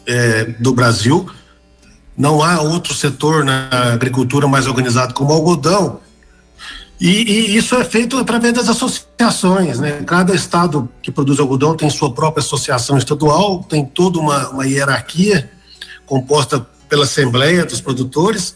é, 0.04 0.46
do 0.58 0.72
Brasil. 0.72 1.30
Não 2.18 2.42
há 2.42 2.60
outro 2.60 2.92
setor 2.92 3.44
na 3.44 3.68
agricultura 3.92 4.48
mais 4.48 4.66
organizado 4.66 5.14
como 5.14 5.30
o 5.30 5.34
algodão. 5.34 6.02
E, 7.00 7.08
e, 7.08 7.56
isso 7.56 7.74
é 7.74 7.84
feito 7.84 8.16
através 8.18 8.54
das 8.54 8.68
associações, 8.68 9.80
né? 9.80 10.02
Cada 10.06 10.34
estado 10.34 10.88
que 11.02 11.10
produz 11.10 11.40
algodão 11.40 11.76
tem 11.76 11.90
sua 11.90 12.12
própria 12.12 12.40
associação 12.40 12.96
estadual, 12.96 13.64
tem 13.64 13.84
toda 13.84 14.18
uma, 14.18 14.48
uma 14.50 14.66
hierarquia 14.66 15.50
composta 16.06 16.64
pela 16.88 17.04
Assembleia 17.04 17.64
dos 17.64 17.80
Produtores 17.80 18.54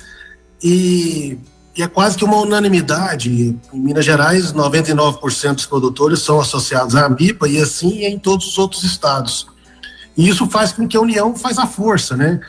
e, 0.62 1.38
e, 1.76 1.82
é 1.82 1.88
quase 1.88 2.16
que 2.16 2.24
uma 2.24 2.36
unanimidade. 2.36 3.58
Em 3.72 3.78
Minas 3.78 4.04
Gerais, 4.04 4.52
99% 4.52 5.54
dos 5.54 5.66
produtores 5.66 6.20
são 6.20 6.40
associados 6.40 6.94
à 6.94 7.06
AMIPA 7.06 7.48
e 7.48 7.60
assim 7.60 8.04
é 8.04 8.08
em 8.08 8.18
todos 8.18 8.46
os 8.46 8.58
outros 8.58 8.84
estados. 8.84 9.46
E 10.16 10.28
isso 10.28 10.46
faz 10.48 10.72
com 10.72 10.86
que 10.86 10.96
a 10.96 11.00
união 11.00 11.34
faz 11.36 11.58
a 11.58 11.66
força, 11.66 12.16
né? 12.16 12.40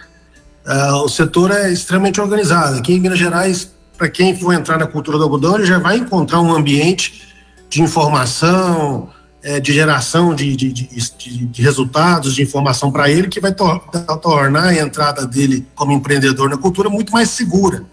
Uh, 0.66 1.04
o 1.04 1.10
setor 1.10 1.52
é 1.52 1.72
extremamente 1.72 2.22
organizado. 2.22 2.78
Aqui 2.78 2.94
em 2.94 3.00
Minas 3.00 3.18
Gerais, 3.18 3.72
para 4.00 4.10
quem 4.10 4.34
for 4.34 4.54
entrar 4.54 4.80
na 4.80 4.88
cultura 4.88 5.18
do 5.18 5.26
algodão, 5.26 5.56
ele 5.56 5.66
já 5.66 5.78
vai 5.78 5.98
encontrar 5.98 6.40
um 6.40 6.56
ambiente 6.56 7.28
de 7.70 7.82
informação, 7.82 9.10
é, 9.44 9.60
de 9.60 9.74
geração 9.74 10.34
de, 10.34 10.56
de, 10.56 10.72
de, 10.72 11.46
de, 11.46 11.62
resultados, 11.62 12.34
de 12.34 12.42
informação 12.42 12.94
para 12.94 13.10
ele, 13.10 13.28
que 13.28 13.42
vai 13.42 13.54
tor 13.54 13.78
tornar 14.22 14.68
a 14.68 14.80
entrada 14.80 15.28
dele 15.28 15.68
como 15.76 15.92
empreendedor 15.92 16.50
na 16.50 16.58
cultura 16.58 16.90
muito 16.90 17.12
mais 17.12 17.30
segura. 17.30 17.84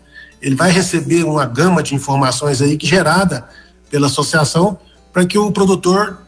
Ele 0.40 0.54
vai 0.54 0.70
receber 0.70 1.24
uma 1.24 1.44
gama 1.44 1.82
de 1.82 1.96
informações 1.96 2.62
aí 2.62 2.76
que 2.76 2.86
gerada 2.86 3.44
pela 3.90 4.06
associação 4.06 4.78
para 5.12 5.26
que 5.26 5.36
o 5.36 5.50
produtor 5.50 6.22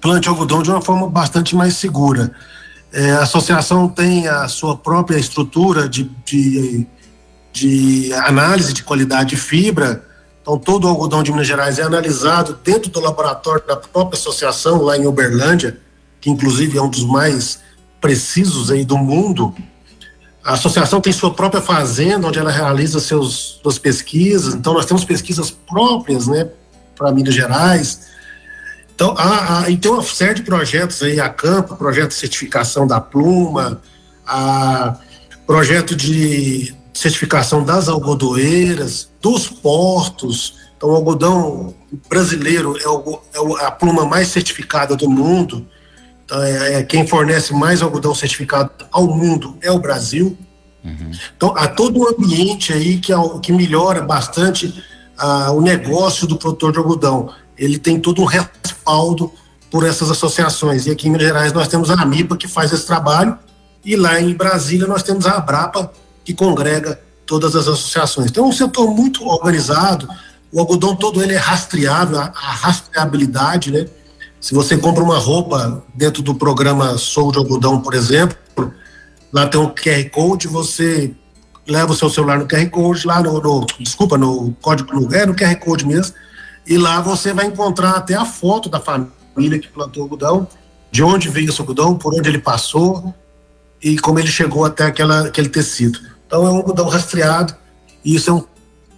plante 0.00 0.30
algodão 0.30 0.62
de 0.62 0.70
uma 0.70 0.80
forma 0.80 1.10
bastante 1.10 1.54
mais 1.54 1.76
segura. 1.76 2.32
É, 2.90 3.12
a 3.12 3.22
associação 3.24 3.86
tem 3.86 4.28
a 4.28 4.48
sua 4.48 4.78
própria 4.78 5.18
estrutura 5.18 5.86
de, 5.86 6.10
de 6.24 6.86
de 7.52 8.12
análise 8.14 8.72
de 8.72 8.82
qualidade 8.82 9.30
de 9.30 9.36
fibra. 9.36 10.04
Então, 10.42 10.58
todo 10.58 10.84
o 10.84 10.88
algodão 10.88 11.22
de 11.22 11.30
Minas 11.30 11.46
Gerais 11.46 11.78
é 11.78 11.82
analisado 11.82 12.58
dentro 12.64 12.90
do 12.90 13.00
laboratório 13.00 13.66
da 13.66 13.76
própria 13.76 14.18
associação, 14.18 14.82
lá 14.82 14.96
em 14.96 15.06
Uberlândia, 15.06 15.78
que 16.20 16.30
inclusive 16.30 16.78
é 16.78 16.82
um 16.82 16.88
dos 16.88 17.04
mais 17.04 17.60
precisos 18.00 18.70
aí 18.70 18.84
do 18.84 18.96
mundo. 18.96 19.54
A 20.42 20.54
associação 20.54 21.00
tem 21.00 21.12
sua 21.12 21.32
própria 21.34 21.60
fazenda, 21.60 22.26
onde 22.26 22.38
ela 22.38 22.50
realiza 22.50 22.98
seus, 22.98 23.60
suas 23.62 23.78
pesquisas. 23.78 24.54
Então, 24.54 24.72
nós 24.72 24.86
temos 24.86 25.04
pesquisas 25.04 25.50
próprias, 25.50 26.26
né, 26.26 26.48
para 26.96 27.12
Minas 27.12 27.34
Gerais. 27.34 28.08
Então, 28.94 29.14
há, 29.16 29.60
há, 29.60 29.70
e 29.70 29.76
tem 29.76 29.90
uma 29.90 30.02
série 30.02 30.34
de 30.34 30.42
projetos 30.42 31.02
aí, 31.02 31.20
a 31.20 31.28
Campo, 31.28 31.76
projeto 31.76 32.08
de 32.08 32.14
certificação 32.14 32.86
da 32.86 33.00
pluma, 33.00 33.80
a 34.26 34.96
projeto 35.46 35.96
de 35.96 36.74
certificação 36.92 37.64
das 37.64 37.88
algodoeiras, 37.88 39.10
dos 39.20 39.48
portos. 39.48 40.58
Então, 40.76 40.90
o 40.90 40.94
algodão 40.94 41.74
brasileiro 42.08 42.76
é, 42.76 43.62
é 43.62 43.66
a 43.66 43.70
pluma 43.70 44.04
mais 44.04 44.28
certificada 44.28 44.96
do 44.96 45.08
mundo. 45.08 45.66
Então, 46.24 46.42
é, 46.42 46.74
é, 46.74 46.82
quem 46.82 47.06
fornece 47.06 47.52
mais 47.52 47.82
algodão 47.82 48.14
certificado 48.14 48.70
ao 48.90 49.06
mundo 49.06 49.56
é 49.60 49.70
o 49.70 49.78
Brasil. 49.78 50.36
Uhum. 50.84 51.10
Então, 51.36 51.54
há 51.56 51.68
todo 51.68 52.00
um 52.00 52.08
ambiente 52.08 52.72
aí 52.72 52.98
que, 52.98 53.12
é 53.12 53.16
que 53.42 53.52
melhora 53.52 54.02
bastante 54.02 54.66
uh, 55.20 55.52
o 55.52 55.60
negócio 55.60 56.26
do 56.26 56.36
produtor 56.36 56.72
de 56.72 56.78
algodão. 56.78 57.30
Ele 57.58 57.78
tem 57.78 58.00
todo 58.00 58.22
um 58.22 58.24
respaldo 58.24 59.32
por 59.70 59.86
essas 59.86 60.10
associações. 60.10 60.86
E 60.86 60.90
aqui 60.90 61.08
em 61.08 61.10
Minas 61.10 61.26
Gerais 61.26 61.52
nós 61.52 61.68
temos 61.68 61.90
a 61.90 61.94
AMIPA 61.94 62.36
que 62.36 62.48
faz 62.48 62.72
esse 62.72 62.86
trabalho, 62.86 63.38
e 63.84 63.96
lá 63.96 64.20
em 64.20 64.34
Brasília 64.34 64.86
nós 64.86 65.02
temos 65.02 65.26
a 65.26 65.36
Abrapa 65.36 65.92
que 66.30 66.34
congrega 66.34 67.00
todas 67.26 67.56
as 67.56 67.66
associações. 67.66 68.30
Então, 68.30 68.44
é 68.44 68.48
um 68.48 68.52
setor 68.52 68.88
muito 68.94 69.26
organizado, 69.26 70.08
o 70.52 70.60
algodão 70.60 70.94
todo 70.94 71.22
ele 71.22 71.34
é 71.34 71.38
rastreável, 71.38 72.18
a, 72.20 72.30
rastreabilidade, 72.30 73.72
né? 73.72 73.86
Se 74.40 74.54
você 74.54 74.76
compra 74.76 75.02
uma 75.02 75.18
roupa 75.18 75.82
dentro 75.94 76.22
do 76.22 76.34
programa 76.34 76.96
Sou 76.96 77.30
de 77.30 77.38
Algodão, 77.38 77.80
por 77.80 77.94
exemplo, 77.94 78.36
lá 79.32 79.46
tem 79.46 79.60
um 79.60 79.68
QR 79.68 80.08
Code, 80.10 80.48
você 80.48 81.14
leva 81.68 81.92
o 81.92 81.96
seu 81.96 82.08
celular 82.08 82.38
no 82.38 82.46
QR 82.46 82.68
Code, 82.70 83.06
lá 83.06 83.22
no, 83.22 83.40
no 83.40 83.66
desculpa, 83.78 84.16
no 84.16 84.52
código, 84.62 84.92
no, 84.92 85.14
é 85.14 85.26
no 85.26 85.34
QR 85.34 85.56
Code 85.56 85.86
mesmo, 85.86 86.14
e 86.66 86.78
lá 86.78 87.00
você 87.00 87.32
vai 87.32 87.46
encontrar 87.46 87.90
até 87.90 88.14
a 88.14 88.24
foto 88.24 88.68
da 88.68 88.80
família 88.80 89.58
que 89.58 89.68
plantou 89.68 90.04
algodão, 90.04 90.48
de 90.90 91.02
onde 91.02 91.28
veio 91.28 91.50
esse 91.50 91.60
algodão, 91.60 91.96
por 91.96 92.14
onde 92.14 92.28
ele 92.28 92.38
passou, 92.38 93.14
e 93.82 93.98
como 93.98 94.18
ele 94.18 94.28
chegou 94.28 94.64
até 94.64 94.84
aquela, 94.84 95.26
aquele 95.26 95.48
tecido. 95.48 96.09
Então 96.30 96.46
é 96.46 96.50
um 96.52 96.58
algodão 96.58 96.86
rastreado 96.86 97.52
e 98.04 98.14
isso 98.14 98.30
é 98.30 98.32
um 98.32 98.44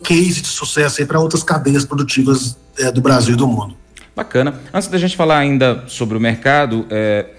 case 0.05 0.43
de 0.43 0.49
sucesso 0.49 1.05
para 1.07 1.19
outras 1.19 1.43
cadeias 1.43 1.83
produtivas 1.83 2.59
é, 2.77 2.93
do 2.93 3.01
Brasil 3.01 3.33
e 3.33 3.37
do 3.39 3.49
mundo. 3.49 3.75
Bacana. 4.15 4.61
Antes 4.71 4.89
da 4.89 4.99
gente 4.99 5.17
falar 5.17 5.39
ainda 5.39 5.85
sobre 5.87 6.19
o 6.19 6.21
mercado, 6.21 6.85
é, 6.91 7.31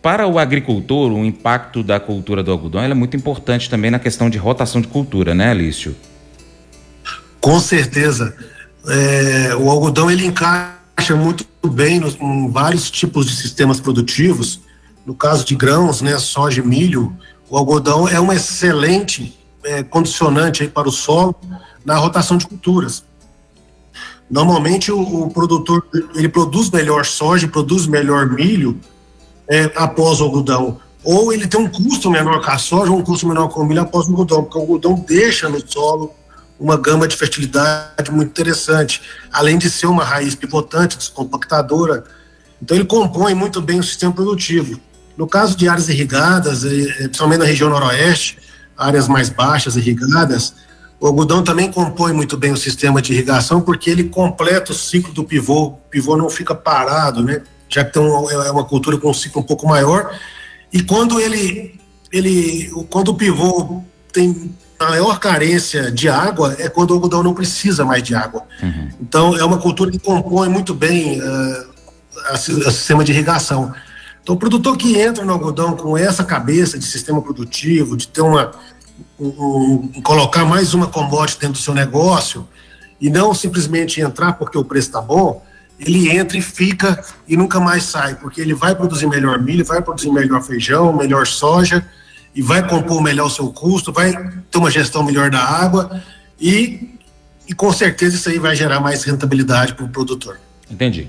para 0.00 0.26
o 0.26 0.38
agricultor, 0.38 1.12
o 1.12 1.22
impacto 1.22 1.82
da 1.82 2.00
cultura 2.00 2.42
do 2.42 2.50
algodão 2.50 2.80
é 2.80 2.94
muito 2.94 3.14
importante 3.14 3.68
também 3.68 3.90
na 3.90 3.98
questão 3.98 4.30
de 4.30 4.38
rotação 4.38 4.80
de 4.80 4.88
cultura, 4.88 5.34
né, 5.34 5.50
Alício? 5.50 5.94
Com 7.38 7.60
certeza. 7.60 8.34
É, 8.88 9.54
o 9.54 9.68
algodão 9.68 10.10
ele 10.10 10.24
encaixa 10.24 11.14
muito 11.14 11.46
bem 11.68 12.00
nos, 12.00 12.18
em 12.18 12.50
vários 12.50 12.90
tipos 12.90 13.26
de 13.26 13.36
sistemas 13.36 13.80
produtivos. 13.80 14.62
No 15.04 15.14
caso 15.14 15.44
de 15.44 15.54
grãos, 15.54 16.00
né, 16.00 16.18
soja 16.18 16.62
e 16.62 16.66
milho, 16.66 17.14
o 17.50 17.58
algodão 17.58 18.08
é 18.08 18.18
um 18.18 18.32
excelente 18.32 19.41
é, 19.64 19.82
condicionante 19.82 20.66
para 20.68 20.88
o 20.88 20.92
solo 20.92 21.34
na 21.84 21.96
rotação 21.96 22.36
de 22.36 22.46
culturas. 22.46 23.04
Normalmente 24.30 24.90
o, 24.90 25.00
o, 25.00 25.30
produtor 25.30 25.86
ele 26.14 26.28
produz 26.28 26.70
melhor 26.70 27.04
soja, 27.04 27.46
produz 27.46 27.86
melhor 27.86 28.30
milho 28.30 28.80
é, 29.48 29.70
após 29.76 30.20
o 30.20 30.24
algodão. 30.24 30.80
Ou 31.04 31.32
ele 31.32 31.46
tem 31.46 31.60
um 31.60 31.68
custo 31.68 32.10
menor 32.10 32.42
com 32.42 32.50
a 32.50 32.58
soja, 32.58 32.90
ou 32.90 32.98
um 32.98 33.02
custo 33.02 33.26
menor 33.26 33.48
com 33.48 33.60
o 33.60 33.66
milho 33.66 33.82
após 33.82 34.06
o 34.06 34.10
algodão, 34.10 34.44
porque 34.44 34.56
o 34.56 34.60
algodão 34.60 35.04
deixa 35.06 35.48
no 35.48 35.60
solo 35.66 36.14
uma 36.58 36.76
gama 36.76 37.08
de 37.08 37.16
fertilidade 37.16 38.10
muito 38.10 38.28
interessante, 38.30 39.02
além 39.32 39.58
de 39.58 39.68
ser 39.68 39.86
uma 39.86 40.04
raiz 40.04 40.34
pivotante, 40.34 40.96
descompactadora. 40.96 42.04
Então 42.62 42.76
ele 42.76 42.86
compõe 42.86 43.34
muito 43.34 43.60
bem 43.60 43.80
o 43.80 43.82
sistema 43.82 44.12
produtivo. 44.12 44.80
No 45.16 45.26
caso 45.26 45.56
de 45.56 45.68
áreas 45.68 45.88
irrigadas, 45.88 46.64
é, 46.64 46.68
é, 46.68 46.92
principalmente 47.08 47.40
na 47.40 47.46
região 47.46 47.68
noroeste, 47.68 48.38
áreas 48.76 49.08
mais 49.08 49.28
baixas 49.28 49.76
irrigadas, 49.76 50.54
o 51.02 51.06
algodão 51.06 51.42
também 51.42 51.70
compõe 51.70 52.12
muito 52.12 52.36
bem 52.36 52.52
o 52.52 52.56
sistema 52.56 53.02
de 53.02 53.12
irrigação 53.12 53.60
porque 53.60 53.90
ele 53.90 54.04
completa 54.04 54.70
o 54.70 54.74
ciclo 54.74 55.12
do 55.12 55.24
pivô. 55.24 55.66
O 55.66 55.78
pivô 55.90 56.16
não 56.16 56.30
fica 56.30 56.54
parado, 56.54 57.24
né? 57.24 57.42
Já 57.68 57.84
que 57.84 57.98
é 57.98 58.50
uma 58.50 58.64
cultura 58.64 58.96
com 58.96 59.10
um 59.10 59.14
ciclo 59.14 59.40
um 59.40 59.44
pouco 59.44 59.66
maior. 59.66 60.16
E 60.72 60.80
quando 60.80 61.18
ele, 61.18 61.80
ele 62.12 62.70
quando 62.88 63.08
o 63.08 63.14
pivô 63.14 63.82
tem 64.12 64.54
maior 64.78 65.18
carência 65.18 65.90
de 65.90 66.08
água 66.08 66.54
é 66.58 66.68
quando 66.68 66.90
o 66.90 66.94
algodão 66.94 67.22
não 67.22 67.34
precisa 67.34 67.84
mais 67.84 68.02
de 68.02 68.14
água. 68.14 68.44
Uhum. 68.62 68.88
Então 69.00 69.36
é 69.36 69.44
uma 69.44 69.58
cultura 69.58 69.90
que 69.90 69.98
compõe 69.98 70.48
muito 70.48 70.74
bem 70.74 71.20
uh, 71.20 71.72
o 72.32 72.36
sistema 72.70 73.02
de 73.02 73.12
irrigação. 73.12 73.74
Então 74.22 74.34
o 74.34 74.38
produtor 74.38 74.76
que 74.76 74.98
entra 74.98 75.24
no 75.24 75.32
algodão 75.32 75.76
com 75.76 75.96
essa 75.96 76.24
cabeça 76.24 76.78
de 76.78 76.84
sistema 76.84 77.20
produtivo, 77.20 77.96
de 77.96 78.06
ter 78.08 78.20
uma 78.20 78.52
um, 79.18 79.90
um, 79.96 80.02
colocar 80.02 80.44
mais 80.44 80.74
uma 80.74 80.86
commodity 80.86 81.40
dentro 81.40 81.54
do 81.54 81.62
seu 81.62 81.74
negócio 81.74 82.48
e 83.00 83.10
não 83.10 83.34
simplesmente 83.34 84.00
entrar 84.00 84.34
porque 84.34 84.56
o 84.56 84.64
preço 84.64 84.88
está 84.88 85.00
bom, 85.00 85.44
ele 85.78 86.10
entra 86.10 86.36
e 86.36 86.42
fica 86.42 87.02
e 87.26 87.36
nunca 87.36 87.58
mais 87.58 87.84
sai, 87.84 88.14
porque 88.14 88.40
ele 88.40 88.54
vai 88.54 88.74
produzir 88.74 89.06
melhor 89.06 89.40
milho, 89.40 89.64
vai 89.64 89.82
produzir 89.82 90.10
melhor 90.10 90.42
feijão, 90.42 90.92
melhor 90.92 91.26
soja 91.26 91.84
e 92.34 92.40
vai 92.40 92.66
compor 92.66 93.02
melhor 93.02 93.26
o 93.26 93.30
seu 93.30 93.48
custo, 93.52 93.92
vai 93.92 94.12
ter 94.50 94.58
uma 94.58 94.70
gestão 94.70 95.02
melhor 95.02 95.30
da 95.30 95.40
água 95.40 96.02
e, 96.40 96.96
e 97.48 97.54
com 97.54 97.72
certeza 97.72 98.16
isso 98.16 98.28
aí 98.28 98.38
vai 98.38 98.54
gerar 98.54 98.80
mais 98.80 99.02
rentabilidade 99.02 99.74
para 99.74 99.84
o 99.84 99.88
produtor. 99.88 100.38
Entendi. 100.70 101.08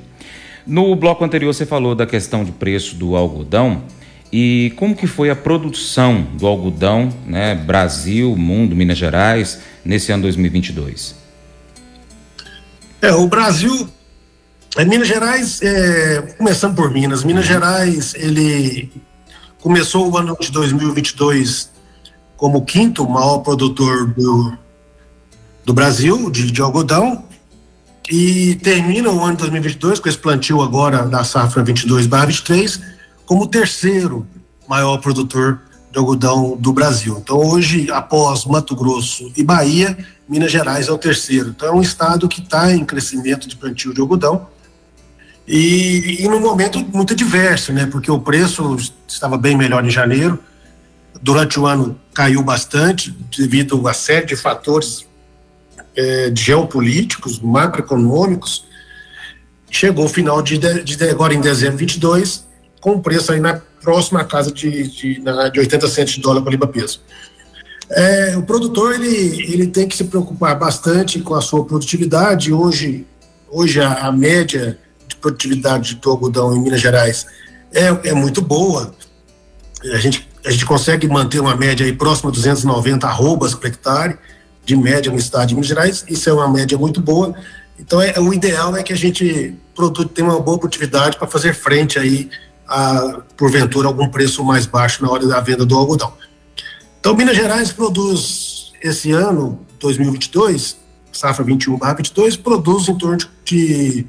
No 0.65 0.95
bloco 0.95 1.23
anterior 1.25 1.53
você 1.53 1.65
falou 1.65 1.93
da 1.93 2.05
questão 2.05 2.43
de 2.43 2.51
preço 2.51 2.95
do 2.95 3.15
algodão. 3.15 3.83
E 4.31 4.73
como 4.77 4.95
que 4.95 5.05
foi 5.05 5.29
a 5.29 5.35
produção 5.35 6.23
do 6.33 6.47
algodão, 6.47 7.13
né, 7.27 7.53
Brasil, 7.53 8.35
mundo, 8.35 8.75
Minas 8.75 8.97
Gerais, 8.97 9.59
nesse 9.85 10.11
ano 10.11 10.23
2022? 10.23 11.15
É, 12.99 13.11
o 13.11 13.27
Brasil, 13.27 13.87
é, 14.75 14.85
Minas 14.85 15.07
Gerais, 15.07 15.61
é, 15.61 16.21
começando 16.37 16.75
por 16.75 16.89
Minas, 16.89 17.23
Minas 17.23 17.45
Gerais, 17.45 18.15
ele 18.15 18.91
começou 19.61 20.11
o 20.11 20.17
ano 20.17 20.35
de 20.39 20.51
2022 20.51 21.69
como 22.35 22.57
o 22.57 22.65
quinto 22.65 23.07
maior 23.07 23.39
produtor 23.39 24.07
do, 24.07 24.57
do 25.63 25.73
Brasil 25.73 26.31
de, 26.31 26.51
de 26.51 26.61
algodão 26.61 27.23
e 28.09 28.55
termina 28.55 29.09
o 29.09 29.23
ano 29.23 29.33
de 29.33 29.43
2022 29.43 29.99
com 29.99 30.09
esse 30.09 30.17
plantio 30.17 30.61
agora 30.61 31.05
da 31.05 31.23
safra 31.23 31.63
22/23 31.63 32.81
como 33.25 33.43
o 33.43 33.47
terceiro 33.47 34.27
maior 34.67 34.97
produtor 34.97 35.61
de 35.91 35.99
algodão 35.99 36.57
do 36.57 36.73
Brasil. 36.73 37.17
Então, 37.21 37.37
hoje, 37.37 37.89
após 37.91 38.45
Mato 38.45 38.75
Grosso 38.75 39.31
e 39.37 39.43
Bahia, 39.43 39.95
Minas 40.27 40.51
Gerais 40.51 40.87
é 40.87 40.91
o 40.91 40.97
terceiro. 40.97 41.49
Então, 41.49 41.67
é 41.67 41.71
um 41.71 41.81
estado 41.81 42.27
que 42.27 42.41
está 42.41 42.73
em 42.73 42.83
crescimento 42.83 43.47
de 43.47 43.55
plantio 43.55 43.93
de 43.93 44.01
algodão 44.01 44.47
e, 45.47 46.23
e 46.23 46.27
num 46.27 46.39
momento 46.39 46.79
muito 46.93 47.13
diverso, 47.15 47.71
né? 47.73 47.85
Porque 47.85 48.09
o 48.09 48.19
preço 48.19 48.75
estava 49.07 49.37
bem 49.37 49.55
melhor 49.55 49.85
em 49.85 49.89
janeiro, 49.89 50.39
durante 51.21 51.59
o 51.59 51.65
ano 51.65 51.99
caiu 52.13 52.41
bastante 52.41 53.11
devido 53.37 53.87
a 53.87 53.93
série 53.93 54.25
de 54.25 54.35
fatores 54.35 55.05
é, 55.95 56.31
geopolíticos, 56.35 57.39
macroeconômicos. 57.39 58.65
Chegou 59.69 60.05
o 60.05 60.09
final 60.09 60.41
de, 60.41 60.57
de 60.57 61.03
agora 61.09 61.33
em 61.33 61.41
dezembro 61.41 61.77
de 61.77 61.85
22 61.85 62.45
com 62.83 62.99
preço 62.99 63.31
aí 63.31 63.39
na 63.39 63.61
próxima 63.81 64.25
casa 64.25 64.51
de, 64.51 64.87
de, 64.89 65.21
na, 65.21 65.47
de 65.47 65.57
80 65.57 65.87
centos 65.87 66.13
de 66.15 66.21
dólar 66.21 66.41
por 66.41 66.51
libra 66.51 66.67
peso. 66.67 67.01
É, 67.89 68.35
o 68.35 68.43
produtor 68.43 68.93
ele, 68.93 69.07
ele 69.53 69.67
tem 69.67 69.87
que 69.87 69.95
se 69.95 70.03
preocupar 70.03 70.57
bastante 70.59 71.19
com 71.19 71.33
a 71.33 71.41
sua 71.41 71.63
produtividade. 71.63 72.51
Hoje, 72.51 73.05
hoje 73.49 73.79
a, 73.79 74.07
a 74.07 74.11
média 74.11 74.77
de 75.07 75.15
produtividade 75.15 75.95
do 75.95 76.09
algodão 76.09 76.55
em 76.55 76.61
Minas 76.61 76.81
Gerais 76.81 77.25
é, 77.71 78.09
é 78.09 78.13
muito 78.13 78.41
boa. 78.41 78.93
A 79.93 79.97
gente, 79.97 80.27
a 80.45 80.51
gente 80.51 80.65
consegue 80.65 81.07
manter 81.07 81.39
uma 81.39 81.55
média 81.55 81.85
aí 81.85 81.93
próxima 81.93 82.29
a 82.29 82.33
290 82.33 83.07
arrobas 83.07 83.53
por 83.53 83.67
hectare 83.67 84.17
de 84.65 84.75
média 84.75 85.11
no 85.11 85.17
estado 85.17 85.49
de 85.49 85.55
Minas 85.55 85.67
Gerais. 85.67 86.05
Isso 86.07 86.29
é 86.29 86.33
uma 86.33 86.47
média 86.47 86.77
muito 86.77 87.01
boa. 87.01 87.33
Então, 87.79 88.01
é, 88.01 88.19
o 88.19 88.33
ideal 88.33 88.75
é 88.75 88.83
que 88.83 88.93
a 88.93 88.97
gente 88.97 89.55
produto, 89.75 90.09
tenha 90.09 90.29
uma 90.29 90.39
boa 90.39 90.57
produtividade 90.57 91.17
para 91.17 91.27
fazer 91.27 91.53
frente 91.53 91.97
aí 91.97 92.29
a, 92.67 93.21
porventura, 93.35 93.87
algum 93.87 94.07
preço 94.07 94.43
mais 94.43 94.65
baixo 94.65 95.03
na 95.03 95.11
hora 95.11 95.27
da 95.27 95.39
venda 95.41 95.65
do 95.65 95.77
algodão. 95.77 96.13
Então, 96.99 97.15
Minas 97.15 97.35
Gerais 97.35 97.71
produz, 97.71 98.71
esse 98.81 99.11
ano, 99.11 99.59
2022, 99.79 100.77
safra 101.11 101.43
21/22, 101.43 102.41
produz 102.41 102.87
em 102.87 102.95
torno 102.95 103.17
de, 103.17 103.27
de 103.45 104.05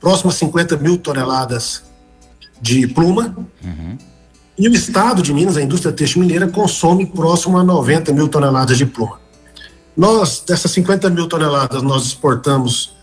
próximo 0.00 0.30
a 0.30 0.32
50 0.32 0.76
mil 0.78 0.98
toneladas 0.98 1.84
de 2.60 2.86
pluma. 2.88 3.36
Uhum. 3.62 3.96
E 4.58 4.68
o 4.68 4.74
estado 4.74 5.22
de 5.22 5.32
Minas, 5.32 5.56
a 5.56 5.62
indústria 5.62 5.92
têxtil 5.92 6.20
mineira, 6.20 6.48
consome 6.48 7.06
próximo 7.06 7.58
a 7.58 7.64
90 7.64 8.12
mil 8.12 8.28
toneladas 8.28 8.76
de 8.76 8.86
pluma. 8.86 9.21
Nós, 9.96 10.40
dessas 10.46 10.70
50 10.70 11.10
mil 11.10 11.28
toneladas, 11.28 11.82
nós 11.82 12.06
exportamos 12.06 12.94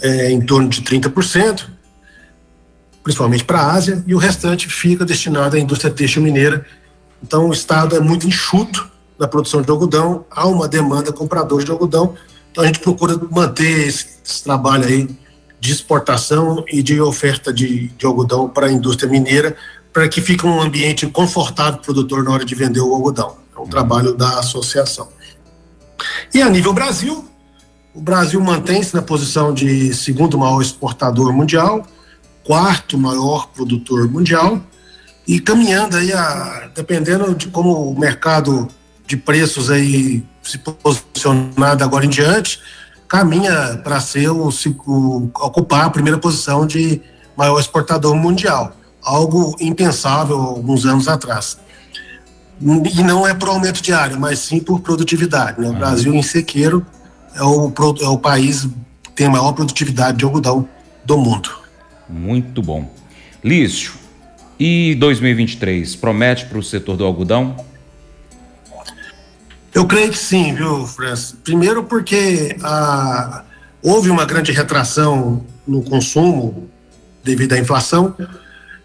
é, 0.00 0.30
em 0.30 0.40
torno 0.40 0.68
de 0.68 0.82
30%, 0.82 1.66
principalmente 3.02 3.44
para 3.44 3.60
a 3.60 3.72
Ásia, 3.72 4.02
e 4.06 4.14
o 4.14 4.18
restante 4.18 4.68
fica 4.68 5.04
destinado 5.04 5.56
à 5.56 5.58
indústria 5.58 5.92
têxtil 5.92 6.22
mineira. 6.22 6.64
Então, 7.22 7.48
o 7.48 7.52
Estado 7.52 7.96
é 7.96 8.00
muito 8.00 8.26
enxuto 8.26 8.90
na 9.18 9.28
produção 9.28 9.60
de 9.60 9.70
algodão, 9.70 10.24
há 10.30 10.46
uma 10.46 10.66
demanda 10.66 11.12
compradora 11.12 11.62
de 11.62 11.70
algodão, 11.70 12.14
então 12.50 12.64
a 12.64 12.66
gente 12.66 12.80
procura 12.80 13.20
manter 13.30 13.86
esse, 13.86 14.06
esse 14.24 14.42
trabalho 14.42 14.86
aí 14.86 15.08
de 15.60 15.72
exportação 15.72 16.64
e 16.68 16.82
de 16.82 17.00
oferta 17.02 17.52
de, 17.52 17.88
de 17.88 18.06
algodão 18.06 18.48
para 18.48 18.66
a 18.66 18.72
indústria 18.72 19.10
mineira, 19.10 19.54
para 19.92 20.08
que 20.08 20.22
fique 20.22 20.46
um 20.46 20.60
ambiente 20.60 21.06
confortável 21.06 21.74
para 21.74 21.82
o 21.82 21.84
produtor 21.84 22.24
na 22.24 22.30
hora 22.30 22.44
de 22.44 22.54
vender 22.54 22.80
o 22.80 22.94
algodão. 22.94 23.36
É 23.54 23.60
um 23.60 23.66
trabalho 23.66 24.14
da 24.14 24.38
associação. 24.38 25.08
E 26.32 26.40
a 26.40 26.48
nível 26.48 26.72
Brasil, 26.72 27.24
o 27.92 28.00
Brasil 28.00 28.40
mantém-se 28.40 28.94
na 28.94 29.02
posição 29.02 29.52
de 29.52 29.92
segundo 29.92 30.38
maior 30.38 30.62
exportador 30.62 31.32
mundial, 31.32 31.84
quarto 32.44 32.96
maior 32.96 33.48
produtor 33.48 34.08
mundial 34.08 34.60
e 35.26 35.40
caminhando 35.40 35.96
aí 35.96 36.12
a, 36.12 36.70
dependendo 36.74 37.34
de 37.34 37.48
como 37.48 37.90
o 37.90 37.98
mercado 37.98 38.68
de 39.06 39.16
preços 39.16 39.70
aí 39.70 40.24
se 40.42 40.58
posicionar 40.58 41.82
agora 41.82 42.06
em 42.06 42.08
diante, 42.08 42.60
caminha 43.08 43.80
para 43.82 44.00
ser 44.00 44.28
o, 44.30 44.48
o, 44.86 45.30
ocupar 45.40 45.86
a 45.86 45.90
primeira 45.90 46.18
posição 46.18 46.64
de 46.64 47.02
maior 47.36 47.58
exportador 47.58 48.14
mundial, 48.14 48.72
algo 49.02 49.56
impensável 49.60 50.36
alguns 50.36 50.86
anos 50.86 51.08
atrás. 51.08 51.58
E 52.60 53.02
não 53.02 53.26
é 53.26 53.32
por 53.32 53.48
aumento 53.48 53.82
de 53.82 53.92
área, 53.92 54.18
mas 54.18 54.38
sim 54.38 54.60
por 54.60 54.80
produtividade. 54.80 55.60
Né? 55.60 55.68
O 55.68 55.72
Brasil 55.72 56.14
em 56.14 56.22
sequeiro 56.22 56.84
é 57.34 57.42
o, 57.42 57.72
é 58.00 58.08
o 58.08 58.18
país 58.18 58.68
que 59.02 59.10
tem 59.12 59.26
a 59.26 59.30
maior 59.30 59.52
produtividade 59.52 60.18
de 60.18 60.24
algodão 60.24 60.68
do 61.04 61.16
mundo. 61.16 61.50
Muito 62.08 62.60
bom. 62.60 62.92
Lício, 63.42 63.92
e 64.58 64.94
2023 64.96 65.96
promete 65.96 66.44
para 66.44 66.58
o 66.58 66.62
setor 66.62 66.96
do 66.96 67.04
algodão? 67.04 67.56
Eu 69.72 69.86
creio 69.86 70.10
que 70.10 70.18
sim, 70.18 70.54
viu, 70.54 70.86
Francis? 70.86 71.34
Primeiro 71.42 71.84
porque 71.84 72.56
a, 72.62 73.44
houve 73.82 74.10
uma 74.10 74.26
grande 74.26 74.52
retração 74.52 75.46
no 75.66 75.82
consumo 75.82 76.68
devido 77.24 77.54
à 77.54 77.58
inflação 77.58 78.14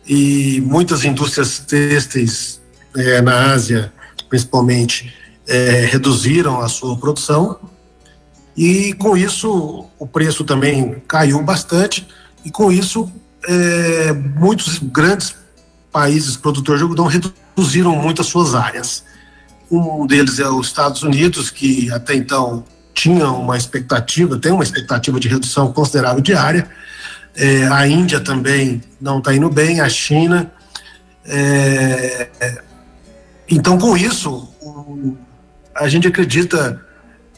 e 0.07 0.63
muitas 0.65 1.03
indústrias 1.03 1.59
têxteis 1.59 2.61
é, 2.95 3.21
na 3.21 3.53
Ásia, 3.53 3.91
principalmente, 4.29 5.13
é, 5.47 5.87
reduziram 5.91 6.61
a 6.61 6.67
sua 6.67 6.97
produção 6.97 7.59
e 8.57 8.93
com 8.93 9.17
isso 9.17 9.85
o 9.99 10.07
preço 10.07 10.43
também 10.43 11.01
caiu 11.07 11.41
bastante 11.43 12.07
e 12.43 12.49
com 12.49 12.71
isso 12.71 13.11
é, 13.47 14.13
muitos 14.13 14.79
grandes 14.79 15.35
países 15.91 16.35
produtores 16.35 16.79
de 16.79 16.83
algodão 16.83 17.05
reduziram 17.05 17.95
muito 17.95 18.21
as 18.21 18.27
suas 18.27 18.55
áreas. 18.55 19.03
Um 19.69 20.05
deles 20.05 20.39
é 20.39 20.47
os 20.47 20.67
Estados 20.67 21.03
Unidos, 21.03 21.49
que 21.49 21.91
até 21.91 22.13
então 22.13 22.63
tinha 22.93 23.29
uma 23.29 23.57
expectativa, 23.57 24.37
tem 24.37 24.51
uma 24.51 24.63
expectativa 24.63 25.19
de 25.19 25.27
redução 25.27 25.71
considerável 25.71 26.21
de 26.21 26.33
área. 26.33 26.69
É, 27.35 27.67
a 27.67 27.87
Índia 27.87 28.19
também 28.19 28.81
não 29.01 29.19
está 29.19 29.33
indo 29.33 29.49
bem, 29.49 29.81
a 29.81 29.89
China. 29.89 30.51
É, 31.25 32.29
então, 33.49 33.77
com 33.77 33.95
isso, 33.95 34.47
a 35.75 35.87
gente 35.87 36.07
acredita 36.07 36.81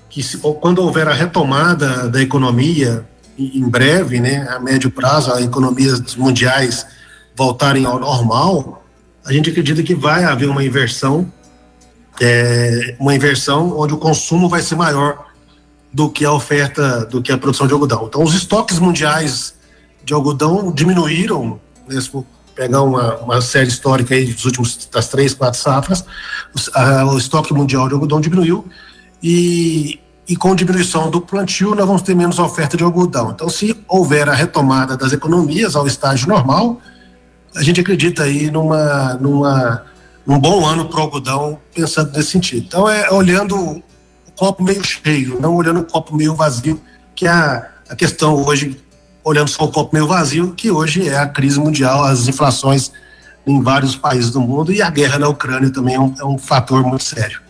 que 0.09 0.23
se, 0.23 0.37
quando 0.37 0.79
houver 0.79 1.07
a 1.07 1.13
retomada 1.13 2.07
da 2.09 2.21
economia, 2.21 3.05
em 3.37 3.67
breve, 3.67 4.19
né, 4.19 4.47
a 4.49 4.59
médio 4.59 4.89
prazo, 4.89 5.31
as 5.31 5.43
economias 5.43 6.15
mundiais 6.15 6.85
voltarem 7.35 7.85
ao 7.85 7.99
normal, 7.99 8.83
a 9.25 9.33
gente 9.33 9.49
acredita 9.49 9.83
que 9.83 9.93
vai 9.93 10.23
haver 10.23 10.49
uma 10.49 10.63
inversão, 10.63 11.31
é, 12.21 12.95
uma 12.99 13.13
inversão 13.13 13.77
onde 13.77 13.93
o 13.93 13.97
consumo 13.97 14.47
vai 14.47 14.61
ser 14.61 14.75
maior 14.75 15.27
do 15.93 16.09
que 16.09 16.25
a 16.25 16.31
oferta, 16.31 17.05
do 17.05 17.21
que 17.21 17.31
a 17.31 17.37
produção 17.37 17.67
de 17.67 17.73
algodão. 17.73 18.05
Então, 18.07 18.23
os 18.23 18.33
estoques 18.33 18.79
mundiais 18.79 19.55
de 20.03 20.13
algodão 20.13 20.71
diminuíram, 20.71 21.59
né, 21.87 21.99
se 21.99 22.09
for 22.09 22.25
pegar 22.57 22.81
uma, 22.81 23.17
uma 23.17 23.39
série 23.39 23.67
histórica 23.67 24.15
aí 24.15 24.33
dos 24.33 24.43
últimos 24.43 24.89
das 24.91 25.07
três, 25.07 25.35
quatro 25.35 25.59
safras, 25.59 26.03
a, 26.73 27.05
o 27.05 27.17
estoque 27.17 27.53
mundial 27.53 27.87
de 27.87 27.93
algodão 27.93 28.19
diminuiu 28.19 28.65
e, 29.21 29.99
e 30.27 30.35
com 30.35 30.55
diminuição 30.55 31.11
do 31.11 31.21
plantio 31.21 31.75
nós 31.75 31.85
vamos 31.85 32.01
ter 32.01 32.15
menos 32.15 32.39
oferta 32.39 32.75
de 32.75 32.83
algodão. 32.83 33.29
Então, 33.29 33.47
se 33.47 33.77
houver 33.87 34.27
a 34.27 34.33
retomada 34.33 34.97
das 34.97 35.13
economias 35.13 35.75
ao 35.75 35.85
estágio 35.85 36.27
normal, 36.27 36.81
a 37.55 37.61
gente 37.61 37.79
acredita 37.79 38.23
aí 38.23 38.49
numa, 38.49 39.13
numa, 39.13 39.83
num 40.25 40.39
bom 40.39 40.65
ano 40.65 40.89
para 40.89 40.97
o 40.97 41.01
algodão, 41.03 41.59
pensando 41.75 42.11
nesse 42.11 42.31
sentido. 42.31 42.65
Então, 42.65 42.89
é 42.89 43.11
olhando 43.11 43.55
o 43.55 43.83
copo 44.35 44.63
meio 44.63 44.83
cheio, 44.83 45.39
não 45.39 45.55
olhando 45.55 45.81
o 45.81 45.85
copo 45.85 46.15
meio 46.15 46.33
vazio, 46.33 46.81
que 47.15 47.27
é 47.27 47.29
a, 47.29 47.67
a 47.89 47.95
questão 47.95 48.33
hoje, 48.43 48.81
olhando 49.27 49.49
só 49.49 49.65
o 49.65 49.67
copo 49.67 49.93
meio 49.93 50.07
vazio, 50.07 50.53
que 50.55 50.71
hoje 50.71 51.09
é 51.09 51.17
a 51.17 51.27
crise 51.27 51.59
mundial, 51.59 52.05
as 52.05 52.29
inflações 52.29 52.91
em 53.45 53.61
vários 53.61 53.93
países 53.93 54.31
do 54.31 54.39
mundo 54.39 54.71
e 54.71 54.81
a 54.81 54.89
guerra 54.89 55.19
na 55.19 55.27
Ucrânia 55.27 55.69
também 55.69 55.95
é 55.95 55.99
um, 55.99 56.15
é 56.17 56.25
um 56.25 56.37
fator 56.37 56.81
muito 56.81 57.03
sério. 57.03 57.41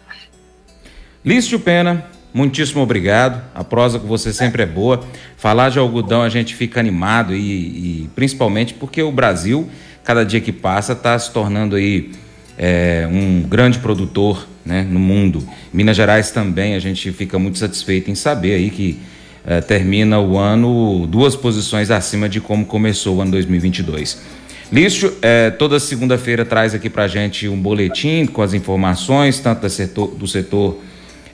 Lício 1.24 1.60
Pena, 1.60 2.04
muitíssimo 2.34 2.82
obrigado. 2.82 3.44
A 3.54 3.64
prosa 3.64 4.00
com 4.00 4.08
você 4.08 4.34
sempre 4.34 4.64
é 4.64 4.66
boa. 4.66 5.04
Falar 5.38 5.70
de 5.70 5.78
algodão 5.78 6.24
a 6.24 6.30
gente 6.30 6.56
fica 6.56 6.80
animado 6.80 7.36
e, 7.36 8.04
e 8.04 8.10
principalmente 8.16 8.74
porque 8.74 9.04
o 9.04 9.12
Brasil, 9.12 9.70
cada 10.04 10.26
dia 10.26 10.42
que 10.42 10.52
passa, 10.52 10.94
está 10.94 11.18
se 11.20 11.32
tornando 11.32 11.76
aí 11.76 12.12
é, 12.58 13.08
um 13.12 13.44
grande 13.44 13.78
produtor 13.78 14.48
né, 14.66 14.82
no 14.82 15.00
mundo. 15.00 15.48
Minas 15.72 15.96
Gerais 15.96 16.32
também, 16.32 16.74
a 16.74 16.80
gente 16.80 17.12
fica 17.12 17.38
muito 17.38 17.60
satisfeito 17.60 18.10
em 18.10 18.16
saber 18.16 18.56
aí 18.56 18.72
que 18.72 19.00
é, 19.46 19.62
termina 19.62 20.20
o 20.20 20.38
ano 20.38 21.08
duas 21.08 21.36
posições 21.36 21.92
acima 21.92 22.28
de 22.28 22.40
como 22.42 22.66
começou 22.66 23.18
o 23.18 23.22
ano 23.22 23.32
2022. 23.32 24.38
Lício, 24.72 25.14
é, 25.22 25.50
toda 25.50 25.80
segunda-feira 25.80 26.44
traz 26.44 26.76
aqui 26.76 26.90
para 26.90 27.08
gente 27.08 27.48
um 27.48 27.60
boletim 27.60 28.26
com 28.26 28.42
as 28.42 28.54
informações, 28.54 29.40
tanto 29.40 29.62
do 29.62 29.70
setor, 29.70 30.08
do 30.16 30.28
setor 30.28 30.82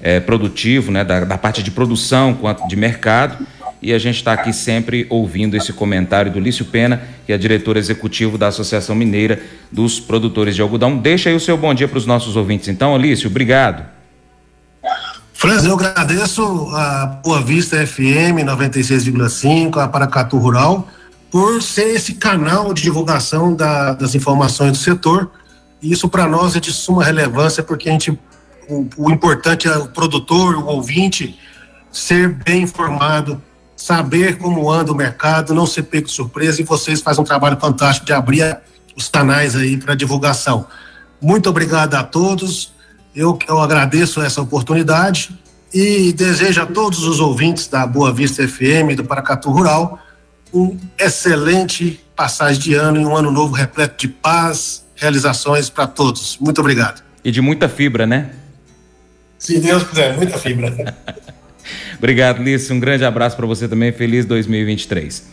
é, 0.01 0.19
produtivo, 0.19 0.91
né, 0.91 1.03
da, 1.03 1.21
da, 1.21 1.37
parte 1.37 1.63
de 1.63 1.71
produção 1.71 2.35
quanto 2.35 2.67
de 2.67 2.75
mercado. 2.75 3.43
E 3.81 3.91
a 3.91 3.97
gente 3.97 4.17
está 4.17 4.33
aqui 4.33 4.53
sempre 4.53 5.07
ouvindo 5.09 5.57
esse 5.57 5.73
comentário 5.73 6.31
do 6.31 6.39
Lício 6.39 6.63
Pena, 6.65 7.01
que 7.25 7.33
é 7.33 7.37
diretor 7.37 7.75
executivo 7.75 8.37
da 8.37 8.47
Associação 8.47 8.95
Mineira 8.95 9.41
dos 9.71 9.99
Produtores 9.99 10.55
de 10.55 10.61
Algodão. 10.61 10.97
Deixa 10.97 11.29
aí 11.29 11.35
o 11.35 11.39
seu 11.39 11.57
bom 11.57 11.73
dia 11.73 11.87
para 11.87 11.97
os 11.97 12.05
nossos 12.05 12.35
ouvintes, 12.35 12.67
então, 12.67 12.95
Lício. 12.97 13.29
Obrigado. 13.29 13.92
Franz, 15.43 15.65
eu 15.65 15.73
agradeço 15.73 16.69
a 16.73 17.05
Boa 17.05 17.41
Vista 17.41 17.75
FM 17.85 18.45
96,5, 18.45 19.77
a 19.77 19.89
Paracatu 19.89 20.37
Rural, 20.37 20.87
por 21.29 21.61
ser 21.61 21.89
esse 21.89 22.13
canal 22.13 22.73
de 22.73 22.83
divulgação 22.83 23.53
da, 23.53 23.91
das 23.91 24.15
informações 24.15 24.71
do 24.71 24.77
setor. 24.77 25.29
Isso 25.81 26.07
para 26.07 26.25
nós 26.27 26.55
é 26.55 26.61
de 26.61 26.71
suma 26.71 27.03
relevância, 27.03 27.61
porque 27.61 27.89
a 27.89 27.91
gente 27.91 28.17
o, 28.69 28.87
o 28.95 29.11
importante 29.11 29.67
é 29.67 29.75
o 29.75 29.89
produtor, 29.89 30.55
o 30.55 30.65
ouvinte, 30.67 31.37
ser 31.91 32.29
bem 32.29 32.61
informado, 32.61 33.43
saber 33.75 34.37
como 34.37 34.71
anda 34.71 34.93
o 34.93 34.95
mercado, 34.95 35.53
não 35.53 35.65
ser 35.65 35.83
pego 35.83 36.07
de 36.07 36.13
surpresa, 36.13 36.61
e 36.61 36.63
vocês 36.63 37.01
fazem 37.01 37.21
um 37.21 37.25
trabalho 37.25 37.59
fantástico 37.59 38.05
de 38.05 38.13
abrir 38.13 38.61
os 38.95 39.09
canais 39.09 39.57
aí 39.57 39.75
para 39.75 39.93
divulgação. 39.93 40.65
Muito 41.21 41.49
obrigado 41.49 41.95
a 41.95 42.03
todos, 42.03 42.72
eu, 43.15 43.37
eu 43.47 43.59
agradeço 43.59 44.21
essa 44.21 44.41
oportunidade 44.41 45.37
e 45.73 46.13
desejo 46.13 46.61
a 46.61 46.65
todos 46.65 47.03
os 47.03 47.19
ouvintes 47.19 47.67
da 47.67 47.85
Boa 47.85 48.13
Vista 48.13 48.47
FM, 48.47 48.95
do 48.95 49.03
Paracatu 49.03 49.49
Rural, 49.49 49.99
um 50.53 50.77
excelente 50.99 51.99
passagem 52.15 52.61
de 52.61 52.73
ano 52.75 53.01
e 53.01 53.05
um 53.05 53.15
ano 53.15 53.31
novo 53.31 53.53
repleto 53.53 53.95
de 53.97 54.07
paz, 54.07 54.85
realizações 54.95 55.69
para 55.69 55.87
todos. 55.87 56.37
Muito 56.39 56.61
obrigado. 56.61 57.03
E 57.23 57.31
de 57.31 57.41
muita 57.41 57.67
fibra, 57.67 58.05
né? 58.05 58.31
Se 59.39 59.59
Deus 59.59 59.83
quiser, 59.83 60.15
muita 60.15 60.37
fibra. 60.37 60.95
Obrigado, 61.97 62.43
Lício. 62.43 62.75
Um 62.75 62.79
grande 62.79 63.05
abraço 63.05 63.35
para 63.35 63.45
você 63.45 63.67
também. 63.67 63.91
Feliz 63.91 64.25
2023. 64.25 65.32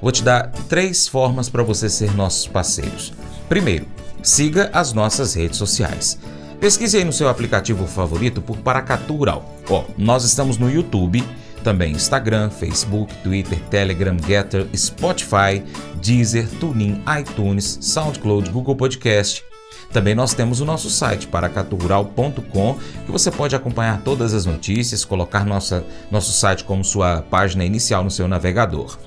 vou 0.00 0.12
te 0.12 0.22
dar 0.22 0.50
três 0.68 1.08
formas 1.08 1.48
para 1.48 1.62
você 1.62 1.88
ser 1.88 2.14
nossos 2.14 2.46
parceiros. 2.46 3.12
Primeiro, 3.48 3.86
siga 4.22 4.70
as 4.72 4.92
nossas 4.92 5.34
redes 5.34 5.58
sociais. 5.58 6.18
Pesquise 6.60 6.96
aí 6.96 7.04
no 7.04 7.12
seu 7.12 7.28
aplicativo 7.28 7.86
favorito 7.86 8.40
por 8.40 8.56
Paracatu 8.58 9.16
Rural. 9.16 9.54
Ó, 9.68 9.84
nós 9.98 10.24
estamos 10.24 10.56
no 10.56 10.70
YouTube, 10.70 11.22
também 11.62 11.92
Instagram, 11.92 12.50
Facebook, 12.50 13.14
Twitter, 13.22 13.58
Telegram, 13.70 14.16
Getter, 14.24 14.66
Spotify, 14.76 15.62
Deezer, 16.02 16.48
TuneIn, 16.60 17.02
iTunes, 17.20 17.78
SoundCloud, 17.80 18.50
Google 18.50 18.76
Podcast. 18.76 19.44
Também 19.92 20.14
nós 20.14 20.34
temos 20.34 20.60
o 20.60 20.64
nosso 20.64 20.90
site, 20.90 21.26
paracaturural.com, 21.28 22.78
que 23.06 23.12
você 23.12 23.30
pode 23.30 23.54
acompanhar 23.54 24.00
todas 24.02 24.34
as 24.34 24.44
notícias, 24.44 25.04
colocar 25.04 25.44
nossa, 25.44 25.84
nosso 26.10 26.32
site 26.32 26.64
como 26.64 26.84
sua 26.84 27.22
página 27.22 27.64
inicial 27.64 28.02
no 28.02 28.10
seu 28.10 28.26
navegador. 28.26 28.98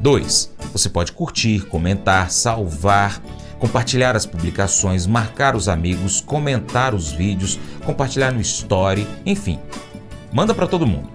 2. 0.00 0.50
Você 0.72 0.88
pode 0.88 1.12
curtir, 1.12 1.60
comentar, 1.66 2.30
salvar 2.30 3.20
compartilhar 3.60 4.16
as 4.16 4.24
publicações, 4.26 5.06
marcar 5.06 5.54
os 5.54 5.68
amigos, 5.68 6.20
comentar 6.20 6.94
os 6.94 7.12
vídeos, 7.12 7.60
compartilhar 7.84 8.32
no 8.32 8.40
story, 8.40 9.06
enfim. 9.24 9.60
Manda 10.32 10.54
para 10.54 10.66
todo 10.66 10.86
mundo. 10.86 11.08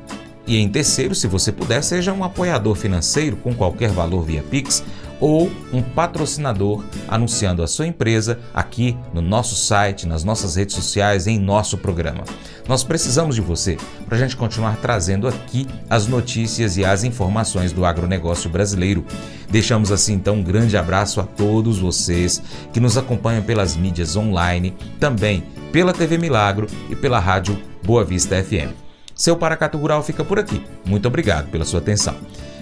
E 0.48 0.58
em 0.58 0.70
terceiro, 0.70 1.16
se 1.16 1.26
você 1.26 1.52
puder, 1.52 1.84
seja 1.84 2.14
um 2.14 2.24
apoiador 2.24 2.76
financeiro 2.76 3.36
com 3.38 3.54
qualquer 3.56 3.90
valor 3.90 4.22
via 4.22 4.44
Pix 4.44 4.84
ou 5.20 5.52
um 5.72 5.82
patrocinador 5.82 6.84
anunciando 7.08 7.64
a 7.64 7.68
sua 7.68 7.88
empresa 7.88 8.40
aqui 8.54 8.98
no 9.14 9.22
nosso 9.22 9.56
site, 9.56 10.08
nas 10.08 10.24
nossas 10.24 10.56
redes 10.56 10.76
sociais, 10.76 11.28
em 11.28 11.40
nosso 11.40 11.78
programa. 11.78 12.24
Nós 12.68 12.84
precisamos 12.84 13.36
de 13.36 13.42
você 13.42 13.78
para 14.06 14.18
a 14.18 14.20
gente 14.20 14.36
continuar 14.36 14.78
trazendo 14.78 15.28
aqui 15.28 15.68
as 15.90 16.08
notícias 16.08 16.78
e 16.78 16.86
as 16.86 17.04
informações 17.04 17.72
do 17.72 17.86
agronegócio 17.86 18.50
brasileiro. 18.50 19.06
Deixamos 19.50 19.92
assim 19.92 20.14
então 20.14 20.36
um 20.36 20.44
grande 20.44 20.76
abraço 20.76 21.22
a 21.22 21.24
todos 21.24 21.80
vocês 21.80 22.42
que 22.74 22.80
nos 22.80 22.98
acompanham 22.98 23.44
pelas 23.44 23.76
mídias 23.76 24.16
online, 24.16 24.74
também 25.00 25.44
pela 25.72 25.94
TV 25.94 26.18
Milagro 26.18 26.68
e 26.90 26.96
pela 26.96 27.20
rádio 27.20 27.62
Boa 27.84 28.04
Vista 28.04 28.42
FM. 28.44 28.74
Seu 29.14 29.38
Paracatu 29.38 29.78
Rural 29.78 30.04
fica 30.04 30.26
por 30.26 30.40
aqui. 30.40 30.62
Muito 30.86 31.08
obrigado 31.08 31.50
pela 31.50 31.64
sua 31.64 31.80
atenção. 31.80 32.16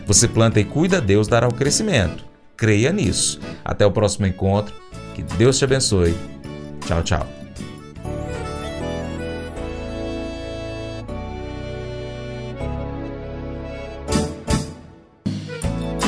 Você 0.06 0.28
planta 0.28 0.60
e 0.60 0.66
cuida, 0.66 1.02
Deus 1.02 1.28
dará 1.28 1.48
o 1.48 1.54
crescimento. 1.54 2.33
Creia 2.56 2.92
nisso. 2.92 3.40
Até 3.64 3.86
o 3.86 3.92
próximo 3.92 4.26
encontro. 4.26 4.74
Que 5.14 5.22
Deus 5.22 5.58
te 5.58 5.66
abençoe. 5.66 6.16
Tchau, 6.86 7.04
tchau. 7.04 7.28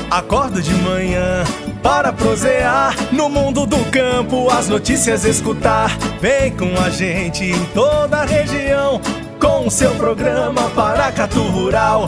Acordo 0.09 0.61
de 0.61 0.73
manhã 0.75 1.43
para 1.83 2.13
prosear 2.13 2.95
no 3.11 3.27
mundo 3.27 3.65
do 3.65 3.77
campo, 3.91 4.49
as 4.49 4.69
notícias 4.69 5.25
escutar. 5.25 5.89
Vem 6.21 6.55
com 6.55 6.73
a 6.79 6.89
gente 6.89 7.43
em 7.43 7.65
toda 7.73 8.21
a 8.21 8.25
região 8.25 9.01
com 9.39 9.67
o 9.67 9.69
seu 9.69 9.91
programa 9.95 10.69
Paracatu 10.71 11.41
Rural. 11.43 12.07